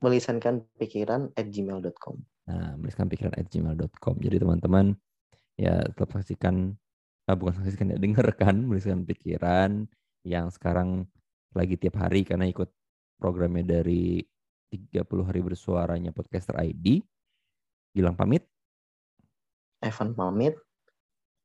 melisankan 0.00 0.64
pikiran 0.78 1.34
at 1.34 1.50
gmail.com. 1.50 2.16
Nah, 2.48 2.78
melisankan 2.78 3.10
pikiran 3.10 3.34
at 3.34 3.46
gmail.com. 3.50 4.14
Jadi 4.22 4.36
teman-teman 4.38 4.94
ya 5.58 5.82
tetap 5.90 6.14
saksikan, 6.14 6.72
ah, 7.28 7.36
bukan 7.36 7.60
saksikan 7.60 7.92
ya, 7.92 7.98
dengarkan 7.98 8.54
melisankan 8.70 9.04
pikiran 9.04 9.70
yang 10.24 10.48
sekarang 10.48 11.10
lagi 11.52 11.74
tiap 11.76 11.98
hari 11.98 12.22
karena 12.22 12.46
ikut 12.46 12.70
programnya 13.20 13.78
dari 13.78 14.24
30 14.72 15.28
hari 15.28 15.44
bersuaranya 15.44 16.10
podcaster 16.16 16.56
ID. 16.56 17.04
Gilang 17.92 18.16
pamit. 18.16 18.48
Evan 19.84 20.16
pamit. 20.16 20.56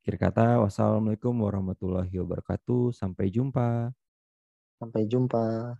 Kira 0.06 0.30
kata, 0.30 0.62
wassalamualaikum 0.64 1.34
warahmatullahi 1.34 2.14
wabarakatuh. 2.22 2.96
Sampai 2.96 3.28
jumpa. 3.28 3.92
Sampai 4.80 5.04
jumpa. 5.10 5.76